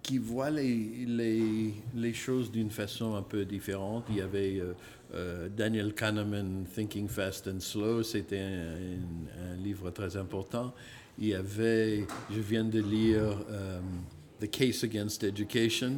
qui 0.06 0.20
voient 0.20 0.52
les, 0.52 1.06
les, 1.08 1.74
les 1.96 2.14
choses 2.14 2.52
d'une 2.52 2.70
façon 2.70 3.16
un 3.16 3.24
peu 3.24 3.44
différente. 3.44 4.06
Il 4.10 4.18
y 4.18 4.22
avait 4.22 4.60
euh, 4.60 4.74
euh, 5.16 5.50
Daniel 5.50 5.96
Kahneman, 5.96 6.66
Thinking 6.76 7.08
Fast 7.08 7.48
and 7.48 7.60
Slow, 7.60 8.04
c'était 8.04 8.40
un, 8.40 9.56
livre 9.58 9.90
très 9.90 10.16
important. 10.16 10.76
Il 11.18 11.28
y 11.30 11.34
avait, 11.34 12.06
je 12.30 12.40
viens 12.40 12.66
de 12.66 12.80
lire 12.80 13.32
um, 13.50 14.04
The 14.40 14.52
Case 14.52 14.84
Against 14.84 15.24
Education, 15.24 15.94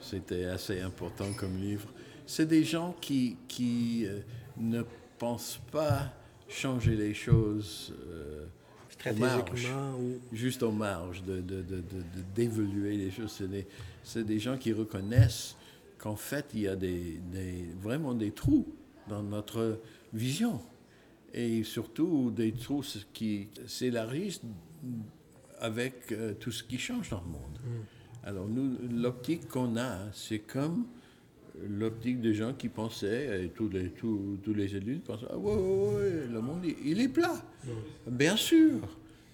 c'était 0.00 0.46
assez 0.46 0.80
important 0.80 1.30
comme 1.36 1.58
livre. 1.58 1.88
C'est 2.26 2.46
des 2.46 2.64
gens 2.64 2.96
qui, 3.02 3.36
qui 3.48 4.06
euh, 4.06 4.20
ne 4.56 4.82
pensent 5.18 5.60
pas 5.70 6.10
changer 6.48 6.96
les 6.96 7.12
choses. 7.12 7.92
Stratégiquement 8.98 9.98
ou... 9.98 10.18
Juste 10.32 10.62
aux 10.62 10.72
marges, 10.72 11.22
de, 11.22 11.40
de, 11.40 11.62
de, 11.62 11.82
d'évoluer 12.34 12.96
les 12.96 13.10
choses. 13.10 13.32
C'est 13.32 13.48
des, 13.48 14.24
des 14.24 14.38
gens 14.38 14.56
qui 14.56 14.72
reconnaissent 14.72 15.56
qu'en 15.98 16.16
fait, 16.16 16.46
il 16.54 16.60
y 16.60 16.68
a 16.68 16.76
des, 16.76 17.20
des, 17.32 17.66
vraiment 17.80 18.14
des 18.14 18.30
trous 18.30 18.66
dans 19.08 19.22
notre 19.22 19.80
vision. 20.12 20.60
Et 21.34 21.64
surtout 21.64 22.30
des 22.30 22.52
trous 22.52 22.84
qui 23.12 23.48
s'élargissent 23.66 24.40
avec 25.60 26.12
euh, 26.12 26.34
tout 26.34 26.52
ce 26.52 26.62
qui 26.62 26.78
change 26.78 27.10
dans 27.10 27.20
le 27.20 27.30
monde. 27.30 27.58
Mm. 27.64 28.26
Alors, 28.26 28.48
nous, 28.48 28.76
l'optique 28.90 29.48
qu'on 29.48 29.76
a, 29.76 29.98
c'est 30.12 30.40
comme 30.40 30.86
l'optique 31.68 32.20
des 32.20 32.34
gens 32.34 32.52
qui 32.52 32.68
pensaient, 32.68 33.44
et 33.44 33.48
tous 33.48 33.68
les, 33.68 33.90
tous, 33.90 34.38
tous 34.42 34.54
les 34.54 34.74
adultes 34.74 35.04
pensaient, 35.04 35.26
ah 35.30 35.38
ouais, 35.38 35.54
ouais, 35.54 35.94
ouais, 35.94 36.26
le 36.30 36.40
monde, 36.40 36.64
il 36.84 37.00
est 37.00 37.08
plat. 37.08 37.42
Mm. 37.64 37.70
Bien 38.10 38.36
sûr. 38.36 38.80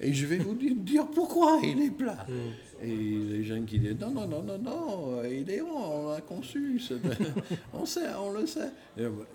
Et 0.01 0.13
je 0.13 0.27
vais 0.27 0.39
vous 0.39 0.55
dire 0.55 1.07
pourquoi 1.07 1.61
il 1.63 1.81
est 1.81 1.91
plat. 1.91 2.27
Mm. 2.29 2.85
Et 2.85 2.97
les 2.97 3.45
gens 3.45 3.63
qui 3.63 3.79
disent, 3.79 3.99
non, 4.01 4.11
non, 4.11 4.27
non, 4.27 4.43
non, 4.43 4.59
non, 4.59 5.25
il 5.25 5.49
est 5.51 5.61
rond, 5.61 6.09
on 6.09 6.13
l'a 6.13 6.21
conçu, 6.21 6.81
on 7.73 7.87
sait, 7.87 8.09
on 8.19 8.33
le 8.33 8.47
sait. 8.47 8.71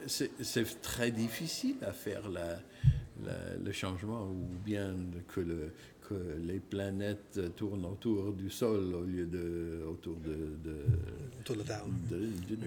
C'est 0.06 0.82
très 0.82 1.12
difficile 1.12 1.76
à 1.82 1.94
faire 1.94 2.30
la, 2.30 2.60
la, 3.26 3.58
le 3.64 3.72
changement, 3.72 4.24
ou 4.24 4.46
bien 4.66 4.94
que 5.34 5.40
le, 5.40 5.72
que 6.08 6.16
les 6.46 6.60
planètes 6.60 7.40
tournent 7.56 7.86
autour 7.86 8.32
du 8.34 8.50
sol 8.50 8.96
au 8.96 9.04
lieu 9.04 9.26
de 9.26 9.84
autour 9.90 10.16
de, 10.18 10.58
de 10.64 10.78
autour 11.40 11.56
de 11.56 11.62
la 11.62 11.66
Terre. 11.66 11.86
De, 12.10 12.18
de, 12.18 12.58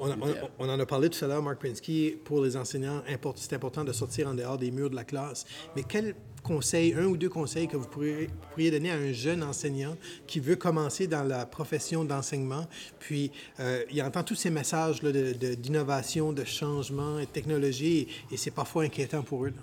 on, 0.00 0.10
on, 0.10 0.34
on, 0.60 0.68
en 0.68 0.78
a 0.78 0.86
parlé 0.86 1.10
tout 1.10 1.24
à 1.24 1.28
l'heure, 1.28 1.42
Mark 1.42 1.60
Pinsky, 1.60 2.16
pour 2.24 2.44
les 2.44 2.56
enseignants, 2.56 3.02
c'est 3.34 3.54
important 3.54 3.82
de 3.82 3.92
sortir 3.92 4.28
en 4.28 4.34
dehors 4.34 4.56
des 4.56 4.70
murs 4.70 4.90
de 4.90 4.94
la 4.94 5.04
classe. 5.04 5.44
Mais 5.74 5.82
quel 5.82 6.14
conseil, 6.44 6.94
un 6.94 7.06
ou 7.06 7.16
deux 7.16 7.28
conseils 7.28 7.66
que 7.66 7.76
vous 7.76 7.88
pourriez, 7.88 8.30
pourriez 8.50 8.70
donner 8.70 8.92
à 8.92 8.96
un 8.96 9.12
jeune 9.12 9.42
enseignant 9.42 9.96
qui 10.28 10.38
veut 10.38 10.54
commencer 10.54 11.08
dans 11.08 11.24
la 11.24 11.46
profession 11.46 12.04
d'enseignement, 12.04 12.66
puis 13.00 13.32
euh, 13.58 13.82
il 13.90 14.00
entend 14.02 14.22
tous 14.22 14.36
ces 14.36 14.50
messages 14.50 15.02
d'innovation, 15.02 16.32
de, 16.32 16.42
de, 16.42 16.46
changement 16.46 17.18
et 17.18 17.26
de 17.26 17.30
technologie, 17.30 18.06
et, 18.30 18.34
et 18.34 18.36
c'est 18.36 18.52
parfois 18.52 18.84
inquiétant 18.84 19.22
pour 19.22 19.46
eux. 19.46 19.48
Là. 19.48 19.62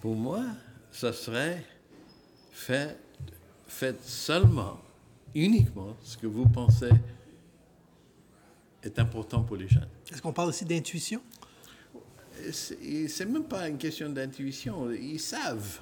Pour 0.00 0.16
moi, 0.16 0.42
ça 0.98 1.12
serait 1.12 1.64
fait, 2.50 2.98
faites 3.68 4.02
seulement, 4.02 4.80
uniquement, 5.32 5.96
ce 6.02 6.16
que 6.16 6.26
vous 6.26 6.48
pensez 6.48 6.90
est 8.82 8.98
important 8.98 9.44
pour 9.44 9.54
les 9.54 9.68
jeunes. 9.68 9.86
Est-ce 10.10 10.20
qu'on 10.20 10.32
parle 10.32 10.48
aussi 10.48 10.64
d'intuition? 10.64 11.22
C'est 12.50 13.26
même 13.26 13.44
pas 13.44 13.68
une 13.68 13.78
question 13.78 14.08
d'intuition. 14.08 14.90
Ils 14.90 15.20
savent. 15.20 15.78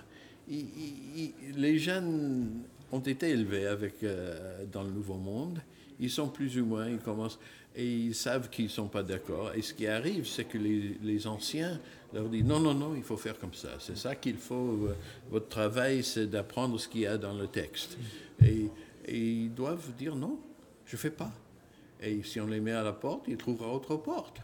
Ils, 0.48 0.68
ils, 1.16 1.32
les 1.56 1.78
jeunes 1.78 2.64
ont 2.92 3.00
été 3.00 3.30
élevés 3.30 3.66
avec, 3.66 4.02
euh, 4.02 4.66
dans 4.70 4.82
le 4.82 4.90
Nouveau 4.90 5.16
Monde. 5.16 5.60
Ils 6.00 6.10
sont 6.10 6.28
plus 6.28 6.58
ou 6.58 6.66
moins, 6.66 6.88
ils 6.88 6.98
commencent, 6.98 7.38
et 7.74 7.86
ils 7.86 8.14
savent 8.14 8.48
qu'ils 8.48 8.66
ne 8.66 8.70
sont 8.70 8.88
pas 8.88 9.02
d'accord. 9.02 9.52
Et 9.54 9.62
ce 9.62 9.74
qui 9.74 9.86
arrive, 9.86 10.26
c'est 10.26 10.44
que 10.44 10.58
les, 10.58 10.98
les, 11.02 11.26
anciens 11.26 11.78
leur 12.12 12.28
disent 12.28 12.44
non, 12.44 12.60
non, 12.60 12.74
non, 12.74 12.94
il 12.96 13.02
faut 13.02 13.16
faire 13.16 13.38
comme 13.38 13.54
ça. 13.54 13.70
C'est 13.78 13.96
ça 13.96 14.14
qu'il 14.14 14.36
faut. 14.36 14.88
Votre 15.30 15.48
travail, 15.48 16.02
c'est 16.02 16.26
d'apprendre 16.26 16.78
ce 16.78 16.88
qu'il 16.88 17.02
y 17.02 17.06
a 17.06 17.18
dans 17.18 17.34
le 17.34 17.46
texte. 17.46 17.98
Et, 18.44 18.66
et 19.06 19.18
ils 19.18 19.54
doivent 19.54 19.92
dire 19.98 20.16
non, 20.16 20.38
je 20.86 20.96
ne 20.96 20.98
fais 20.98 21.10
pas. 21.10 21.32
Et 22.02 22.22
si 22.22 22.40
on 22.40 22.46
les 22.46 22.60
met 22.60 22.72
à 22.72 22.82
la 22.82 22.92
porte, 22.92 23.24
ils 23.28 23.36
trouveront 23.36 23.74
autre 23.74 23.96
porte. 23.96 24.40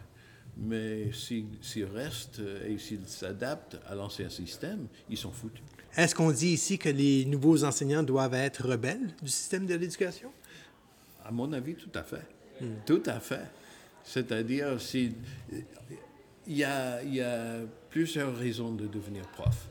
Mais 0.57 1.11
s'ils 1.11 1.45
si, 1.61 1.83
restent 1.83 2.41
et 2.67 2.77
s'ils 2.77 3.07
s'adaptent 3.07 3.77
à 3.87 3.95
l'ancien 3.95 4.29
système, 4.29 4.87
ils 5.09 5.17
sont 5.17 5.31
foutus. 5.31 5.63
Est-ce 5.95 6.15
qu'on 6.15 6.31
dit 6.31 6.49
ici 6.49 6.77
que 6.77 6.89
les 6.89 7.25
nouveaux 7.25 7.63
enseignants 7.63 8.03
doivent 8.03 8.33
être 8.33 8.67
rebelles 8.67 9.15
du 9.21 9.29
système 9.29 9.65
de 9.65 9.75
l'éducation? 9.75 10.31
À 11.25 11.31
mon 11.31 11.51
avis, 11.53 11.75
tout 11.75 11.91
à 11.93 12.03
fait. 12.03 12.25
Tout 12.85 13.03
à 13.05 13.19
fait. 13.19 13.47
C'est-à-dire, 14.03 14.77
Il 16.47 16.57
y, 16.57 16.63
a, 16.63 17.59
plusieurs 17.89 18.35
raisons 18.35 18.73
de 18.73 18.87
devenir 18.87 19.23
prof. 19.29 19.69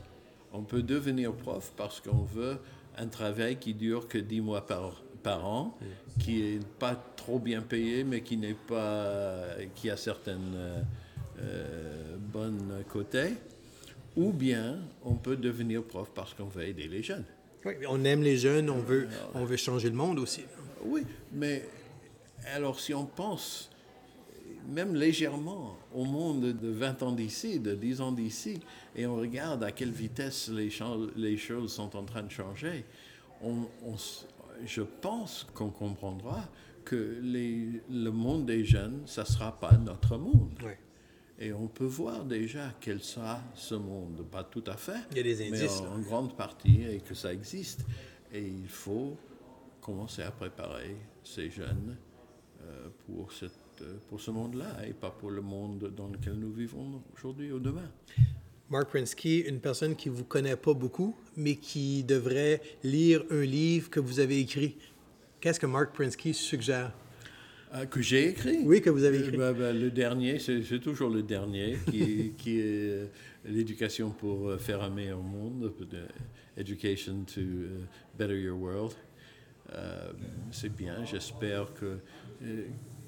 On 0.51 0.63
peut 0.63 0.83
devenir 0.83 1.33
prof 1.33 1.71
parce 1.75 1.99
qu'on 1.99 2.23
veut 2.23 2.57
un 2.97 3.07
travail 3.07 3.57
qui 3.57 3.73
dure 3.73 4.07
que 4.07 4.17
10 4.17 4.41
mois 4.41 4.65
par, 4.65 5.45
an, 5.45 5.77
qui 6.19 6.41
n'est 6.41 6.59
pas 6.79 6.95
trop 7.15 7.39
bien 7.39 7.61
payé, 7.61 8.03
mais 8.03 8.21
qui 8.21 8.37
n'est 8.37 8.53
pas, 8.53 9.43
qui 9.75 9.89
a 9.89 9.97
certaines 9.97 10.83
euh, 11.39 12.17
bonnes 12.17 12.83
côtés. 12.89 13.33
Ou 14.15 14.31
bien 14.31 14.77
on 15.03 15.15
peut 15.15 15.35
devenir 15.35 15.83
prof 15.83 16.11
parce 16.13 16.33
qu'on 16.33 16.45
veut 16.45 16.63
aider 16.63 16.87
les 16.87 17.01
jeunes. 17.01 17.25
Oui, 17.65 17.73
on 17.87 18.03
aime 18.03 18.23
les 18.23 18.37
jeunes, 18.37 18.69
on 18.69 18.79
veut, 18.79 19.07
on 19.33 19.45
veut 19.45 19.57
changer 19.57 19.89
le 19.89 19.95
monde 19.95 20.19
aussi. 20.19 20.43
Oui, 20.83 21.03
mais 21.31 21.65
alors 22.53 22.79
si 22.79 22.93
on 22.93 23.05
pense 23.05 23.69
même 24.67 24.95
légèrement 24.95 25.77
au 25.93 26.05
monde 26.05 26.41
de 26.41 26.69
20 26.69 27.03
ans 27.03 27.11
d'ici, 27.11 27.59
de 27.59 27.75
10 27.75 28.01
ans 28.01 28.11
d'ici, 28.11 28.59
et 28.95 29.05
on 29.05 29.15
regarde 29.15 29.63
à 29.63 29.71
quelle 29.71 29.91
vitesse 29.91 30.49
les, 30.49 30.69
les 31.15 31.37
choses 31.37 31.73
sont 31.73 31.95
en 31.95 32.03
train 32.03 32.23
de 32.23 32.31
changer, 32.31 32.85
on, 33.41 33.67
je 34.65 34.81
pense 34.81 35.45
qu'on 35.53 35.69
comprendra 35.69 36.43
que 36.85 37.19
les, 37.21 37.81
le 37.89 38.09
monde 38.09 38.45
des 38.45 38.63
jeunes, 38.63 39.01
ça 39.05 39.21
ne 39.21 39.27
sera 39.27 39.59
pas 39.59 39.73
notre 39.77 40.17
monde. 40.17 40.51
Et 41.39 41.51
on 41.51 41.67
peut 41.67 41.85
voir 41.85 42.25
déjà 42.25 42.73
quel 42.79 43.01
sera 43.01 43.41
ce 43.55 43.75
monde. 43.75 44.25
Pas 44.31 44.43
tout 44.43 44.63
à 44.67 44.77
fait, 44.77 44.99
Il 45.11 45.17
y 45.17 45.19
a 45.19 45.23
des 45.23 45.47
indices, 45.47 45.81
mais 45.81 45.87
en, 45.87 45.95
en, 45.95 45.99
grande 45.99 46.37
partie, 46.37 46.83
et 46.83 46.99
que 46.99 47.15
ça 47.15 47.33
existe. 47.33 47.85
Et 48.31 48.41
il 48.41 48.67
faut 48.67 49.17
commencer 49.81 50.21
à 50.21 50.31
préparer 50.31 50.95
ces 51.23 51.49
jeunes 51.49 51.97
euh, 52.61 52.87
pour, 53.05 53.31
cette, 53.33 53.51
euh, 53.81 53.97
pour 54.07 54.21
ce 54.21 54.31
monde-là 54.31 54.85
et 54.87 54.93
pas 54.93 55.11
pour 55.11 55.31
le 55.31 55.41
monde 55.41 55.91
dans 55.95 56.07
lequel 56.07 56.33
nous 56.33 56.51
vivons 56.51 57.01
aujourd'hui 57.13 57.51
ou 57.51 57.59
demain. 57.59 57.89
Mark 58.69 58.87
Prinsky, 58.87 59.39
une 59.41 59.59
personne 59.59 59.95
qui 59.95 60.09
ne 60.09 60.15
vous 60.15 60.23
connaît 60.23 60.55
pas 60.55 60.73
beaucoup, 60.73 61.15
mais 61.35 61.55
qui 61.57 62.03
devrait 62.03 62.61
lire 62.83 63.23
un 63.29 63.41
livre 63.41 63.89
que 63.89 63.99
vous 63.99 64.19
avez 64.19 64.39
écrit. 64.39 64.77
Qu'est-ce 65.41 65.59
que 65.59 65.65
Mark 65.65 65.93
Prinsky 65.93 66.33
suggère? 66.33 66.93
Euh, 67.73 67.85
que 67.85 68.01
j'ai 68.01 68.29
écrit 68.29 68.59
Oui, 68.63 68.81
que 68.81 68.89
vous 68.89 69.03
avez 69.03 69.19
écrit. 69.19 69.35
Euh, 69.35 69.51
bah, 69.51 69.53
bah, 69.53 69.73
le 69.73 69.89
dernier, 69.89 70.37
c'est 70.39 70.79
toujours 70.79 71.09
le 71.09 71.23
dernier, 71.23 71.77
qui, 71.89 72.33
qui 72.37 72.59
est 72.59 72.63
euh, 72.63 73.05
l'éducation 73.45 74.11
pour 74.11 74.49
euh, 74.49 74.57
faire 74.57 74.83
un 74.83 74.89
meilleur 74.89 75.21
monde, 75.21 75.73
Education 76.55 77.25
to 77.25 77.41
uh, 77.41 77.87
Better 78.17 78.39
Your 78.39 78.59
World. 78.59 78.93
C'est 80.51 80.69
bien, 80.69 81.03
j'espère 81.03 81.73
que 81.73 81.97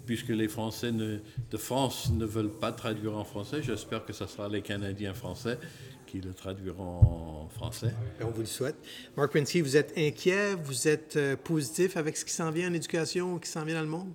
puisque 0.08 0.30
les 0.30 0.47
Français 0.47 0.91
ne, 0.91 1.19
de 1.51 1.58
France 1.58 2.12
ne 2.12 2.25
veulent 2.25 2.58
pas 2.58 2.71
traduire 2.71 3.15
en 3.15 3.23
français, 3.23 3.62
j'espère 3.62 4.04
que 4.04 4.13
ce 4.13 4.25
sera 4.25 4.49
les 4.49 4.63
Canadiens 4.63 5.13
français 5.13 5.60
qui 6.08 6.21
le 6.21 6.34
traduiront 6.34 7.43
en 7.43 7.49
français. 7.49 7.93
On 8.19 8.32
vous 8.32 8.41
le 8.41 8.47
souhaite. 8.47 8.78
Mark 9.15 9.30
Prinsky, 9.30 9.62
vous 9.62 9.78
êtes 9.78 9.93
inquiet, 9.95 10.56
vous 10.56 10.88
êtes 10.88 11.19
positif 11.43 11.97
avec 11.97 12.17
ce 12.17 12.25
qui 12.25 12.34
s'en 12.34 12.49
vient 12.49 12.71
en 12.71 12.73
éducation, 12.73 13.38
qui 13.38 13.49
s'en 13.49 13.63
vient 13.63 13.75
dans 13.75 13.82
le 13.82 13.88
monde? 13.88 14.13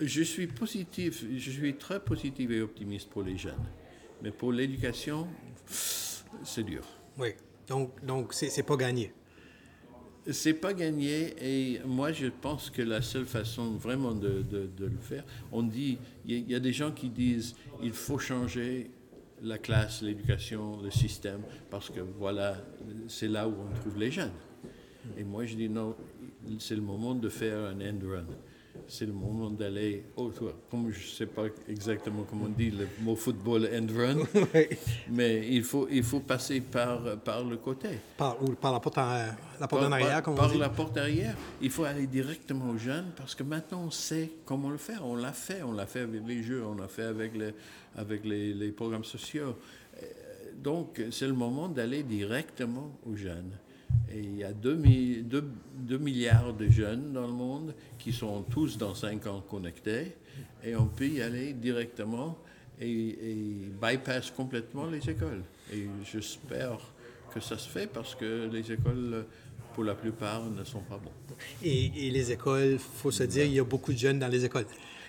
Je 0.00 0.22
suis 0.22 0.46
positif, 0.48 1.24
je 1.36 1.50
suis 1.50 1.74
très 1.76 2.00
positif 2.00 2.50
et 2.50 2.60
optimiste 2.60 3.08
pour 3.10 3.22
les 3.22 3.38
jeunes. 3.38 3.64
Mais 4.22 4.32
pour 4.32 4.52
l'éducation, 4.52 5.28
c'est 5.66 6.64
dur. 6.64 6.84
Oui, 7.18 7.28
donc, 7.68 8.04
donc 8.04 8.32
c'est 8.34 8.62
pas 8.64 8.76
gagné. 8.76 9.12
C'est 10.30 10.54
pas 10.54 10.72
gagné 10.72 11.34
et 11.38 11.80
moi 11.84 12.10
je 12.10 12.26
pense 12.28 12.70
que 12.70 12.80
la 12.80 13.02
seule 13.02 13.26
façon 13.26 13.72
vraiment 13.72 14.14
de, 14.14 14.42
de, 14.42 14.70
de 14.74 14.86
le 14.86 14.96
faire, 14.98 15.22
on 15.52 15.62
dit, 15.62 15.98
il 16.26 16.38
y, 16.38 16.52
y, 16.52 16.54
a 16.54 16.60
des 16.60 16.72
gens 16.72 16.92
qui 16.92 17.10
disent 17.10 17.54
il 17.82 17.92
faut 17.92 18.18
changer 18.18 18.90
la 19.42 19.58
classe, 19.58 20.00
l'éducation, 20.00 20.80
le 20.82 20.90
système, 20.90 21.42
parce 21.70 21.90
que 21.90 22.00
voilà, 22.00 22.56
c'est 23.06 23.28
là 23.28 23.46
où 23.46 23.52
on 23.52 23.80
trouve 23.80 23.98
les 23.98 24.10
jeunes. 24.10 24.32
Et 25.18 25.24
moi 25.24 25.44
je 25.44 25.56
dis 25.56 25.68
non, 25.68 25.94
c'est 26.58 26.74
le 26.74 26.82
moment 26.82 27.14
de 27.14 27.28
faire 27.28 27.58
un 27.58 27.80
end 27.82 27.98
run 28.02 28.26
c'est 28.88 29.06
le 29.06 29.12
moment 29.12 29.50
d'aller 29.50 30.04
autour. 30.16 30.52
Comme 30.70 30.90
je 30.90 30.98
ne 30.98 31.10
sais 31.10 31.26
pas 31.26 31.44
exactement 31.68 32.24
comment 32.28 32.46
on 32.46 32.48
dit 32.48 32.70
le 32.70 32.86
mot 33.00 33.16
football 33.16 33.68
end 33.72 33.86
run, 33.96 34.18
oui. 34.54 34.66
mais 35.10 35.46
il 35.48 35.62
faut, 35.64 35.88
il 35.90 36.02
faut 36.02 36.20
passer 36.20 36.60
par, 36.60 37.18
par 37.18 37.44
le 37.44 37.56
côté. 37.56 37.88
Par, 38.16 38.42
ou 38.42 38.50
par 38.52 38.72
la 38.72 38.80
porte, 38.80 38.98
en, 38.98 39.08
la 39.60 39.68
porte 39.68 39.82
par, 39.82 39.88
en 39.88 39.92
arrière, 39.92 40.22
comme 40.22 40.34
par, 40.34 40.48
on 40.48 40.52
dit. 40.52 40.58
la 40.58 40.68
porte 40.68 40.96
arrière. 40.96 41.36
Il 41.60 41.70
faut 41.70 41.84
aller 41.84 42.06
directement 42.06 42.70
aux 42.70 42.78
jeunes 42.78 43.10
parce 43.16 43.34
que 43.34 43.42
maintenant 43.42 43.82
on 43.86 43.90
sait 43.90 44.30
comment 44.44 44.70
le 44.70 44.78
faire. 44.78 45.04
On 45.06 45.16
l'a 45.16 45.32
fait. 45.32 45.62
On 45.62 45.72
l'a 45.72 45.86
fait 45.86 46.00
avec 46.00 46.22
les 46.26 46.42
jeux, 46.42 46.64
on 46.64 46.74
l'a 46.74 46.88
fait 46.88 47.04
avec, 47.04 47.36
les, 47.36 47.54
avec 47.96 48.24
les, 48.24 48.52
les 48.54 48.72
programmes 48.72 49.04
sociaux. 49.04 49.56
Donc 50.56 51.02
c'est 51.10 51.26
le 51.26 51.32
moment 51.32 51.68
d'aller 51.68 52.02
directement 52.02 52.96
aux 53.06 53.16
jeunes. 53.16 53.50
Et 54.12 54.20
il 54.20 54.36
y 54.36 54.44
a 54.44 54.52
2, 54.52 54.76
2, 55.24 55.44
2, 55.78 55.98
milliards 55.98 56.54
de 56.54 56.68
jeunes 56.68 57.12
dans 57.12 57.26
le 57.26 57.32
monde 57.32 57.74
qui 57.98 58.12
sont 58.12 58.42
tous 58.42 58.78
dans 58.78 58.94
5 58.94 59.26
ans 59.26 59.42
connectés. 59.48 60.16
Et 60.64 60.76
on 60.76 60.86
peut 60.86 61.06
y 61.08 61.20
aller 61.22 61.52
directement 61.52 62.38
et, 62.80 62.90
et 62.90 63.56
bypass 63.80 64.30
complètement 64.30 64.86
les 64.86 65.08
écoles. 65.08 65.42
Et 65.72 65.86
j'espère 66.04 66.78
que 67.32 67.40
ça 67.40 67.58
se 67.58 67.68
fait 67.68 67.86
parce 67.86 68.14
que 68.14 68.48
les 68.52 68.70
écoles, 68.70 69.26
pour 69.74 69.84
la 69.84 69.94
plupart, 69.94 70.44
ne 70.44 70.64
sont 70.64 70.82
pas 70.82 70.98
bonnes. 70.98 71.36
Et, 71.62 72.06
et 72.06 72.10
les 72.10 72.30
écoles, 72.30 72.72
il 72.72 72.78
faut 72.78 73.10
se 73.10 73.24
dire, 73.24 73.44
il 73.44 73.54
y 73.54 73.60
a 73.60 73.64
beaucoup 73.64 73.92
de 73.92 73.98
jeunes 73.98 74.18
dans 74.20 74.28
les 74.28 74.44
écoles. 74.44 74.66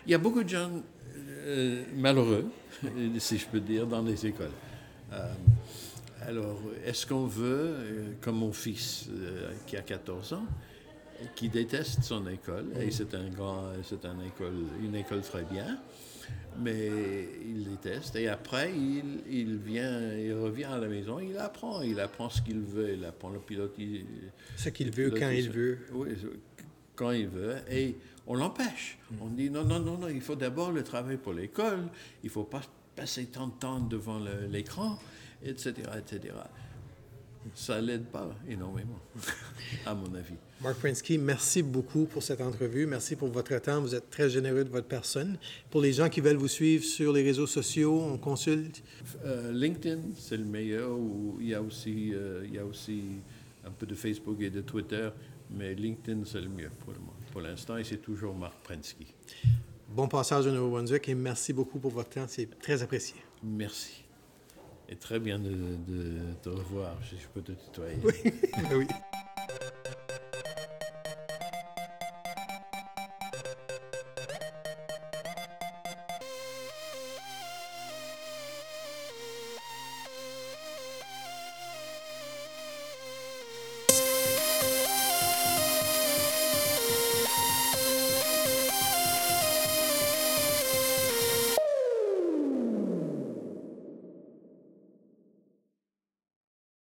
Il 0.07 0.11
y 0.11 0.15
a 0.15 0.17
beaucoup 0.17 0.43
de 0.43 0.49
jeunes 0.49 0.81
euh, 1.17 1.83
malheureux, 1.95 2.45
si 3.19 3.37
je 3.37 3.45
peux 3.45 3.59
dire, 3.59 3.85
dans 3.85 4.01
les 4.01 4.25
écoles. 4.25 4.49
Euh, 5.13 5.31
alors, 6.21 6.59
est-ce 6.85 7.05
qu'on 7.05 7.25
veut, 7.25 7.75
euh, 7.75 8.13
comme 8.21 8.37
mon 8.37 8.53
fils 8.53 9.07
euh, 9.09 9.51
qui 9.67 9.77
a 9.77 9.81
14 9.81 10.33
ans, 10.33 10.45
qui 11.35 11.49
déteste 11.49 12.03
son 12.03 12.27
école, 12.27 12.65
et 12.79 12.91
c'est 12.91 13.13
un 13.15 13.29
grand, 13.29 13.63
c'est 13.83 14.05
une 14.05 14.21
école, 14.21 14.65
une 14.83 14.95
école 14.95 15.21
très 15.21 15.43
bien, 15.43 15.79
mais 16.59 17.29
il 17.45 17.63
déteste, 17.63 18.15
et 18.15 18.27
après, 18.27 18.71
il, 18.73 19.21
il, 19.29 19.57
vient, 19.57 20.13
il 20.13 20.33
revient 20.33 20.65
à 20.65 20.77
la 20.77 20.87
maison, 20.87 21.19
il 21.19 21.37
apprend, 21.37 21.81
il 21.81 21.99
apprend 21.99 22.29
ce 22.29 22.41
qu'il 22.41 22.59
veut, 22.59 22.93
il 22.93 23.05
apprend 23.05 23.29
le 23.29 23.39
pilote. 23.39 23.73
Il, 23.77 24.05
ce 24.57 24.69
qu'il 24.69 24.91
veut, 24.91 25.11
quand 25.11 25.29
il 25.29 25.49
veut. 25.49 25.79
Oui, 25.93 26.09
quand 26.95 27.11
il 27.11 27.27
veut, 27.27 27.57
et 27.69 27.95
on 28.27 28.35
l'empêche. 28.35 28.97
On 29.21 29.27
dit 29.27 29.49
non, 29.49 29.63
non, 29.63 29.79
non, 29.79 29.97
non, 29.97 30.07
il 30.07 30.21
faut 30.21 30.35
d'abord 30.35 30.71
le 30.71 30.83
travail 30.83 31.17
pour 31.17 31.33
l'école, 31.33 31.83
il 32.23 32.27
ne 32.27 32.31
faut 32.31 32.43
pas 32.43 32.61
passer 32.95 33.25
tant 33.25 33.47
de 33.47 33.53
temps 33.53 33.79
devant 33.79 34.19
l'écran 34.49 34.97
etc., 35.45 35.73
etc. 35.97 36.33
Ça 37.53 37.79
l'aide 37.79 38.05
pas 38.05 38.35
énormément, 38.49 38.99
à 39.85 39.93
mon 39.93 40.13
avis. 40.15 40.33
Mark 40.61 40.77
Prinsky, 40.79 41.17
merci 41.17 41.61
beaucoup 41.61 42.05
pour 42.05 42.23
cette 42.23 42.41
entrevue. 42.41 42.87
Merci 42.87 43.15
pour 43.15 43.27
votre 43.27 43.55
temps. 43.59 43.81
Vous 43.81 43.93
êtes 43.93 44.09
très 44.09 44.29
généreux 44.29 44.63
de 44.63 44.69
votre 44.69 44.87
personne. 44.87 45.37
Pour 45.69 45.81
les 45.81 45.93
gens 45.93 46.09
qui 46.09 46.21
veulent 46.21 46.37
vous 46.37 46.47
suivre 46.47 46.83
sur 46.83 47.13
les 47.13 47.21
réseaux 47.21 47.45
sociaux, 47.45 48.01
on 48.01 48.17
consulte. 48.17 48.81
Euh, 49.25 49.51
LinkedIn, 49.51 49.99
c'est 50.17 50.37
le 50.37 50.45
meilleur. 50.45 50.91
Où 50.97 51.37
il, 51.39 51.49
y 51.49 51.53
a 51.53 51.61
aussi, 51.61 52.13
euh, 52.13 52.43
il 52.45 52.55
y 52.55 52.59
a 52.59 52.65
aussi 52.65 53.03
un 53.65 53.71
peu 53.71 53.85
de 53.85 53.95
Facebook 53.95 54.37
et 54.41 54.49
de 54.49 54.61
Twitter, 54.61 55.09
mais 55.51 55.75
LinkedIn, 55.75 56.21
c'est 56.25 56.41
le 56.41 56.49
mieux 56.49 56.71
pour, 56.79 56.93
le, 56.93 56.99
pour 57.31 57.41
l'instant 57.41 57.77
et 57.77 57.83
c'est 57.83 58.01
toujours 58.01 58.33
Mark 58.33 58.55
Prinsky. 58.63 59.07
Bon 59.89 60.07
passage 60.07 60.47
au 60.47 60.51
Nouveau-Brunswick 60.51 61.09
et 61.09 61.15
merci 61.15 61.53
beaucoup 61.53 61.79
pour 61.79 61.91
votre 61.91 62.09
temps. 62.09 62.25
C'est 62.27 62.59
très 62.59 62.81
apprécié. 62.81 63.15
Merci. 63.43 64.04
Et 64.89 64.95
très 64.95 65.19
bien 65.19 65.39
de, 65.39 65.77
te 66.41 66.49
revoir, 66.49 66.95
si 67.09 67.17
je 67.17 67.27
peux 67.33 67.41
te 67.41 67.51
tutoyer. 67.53 67.97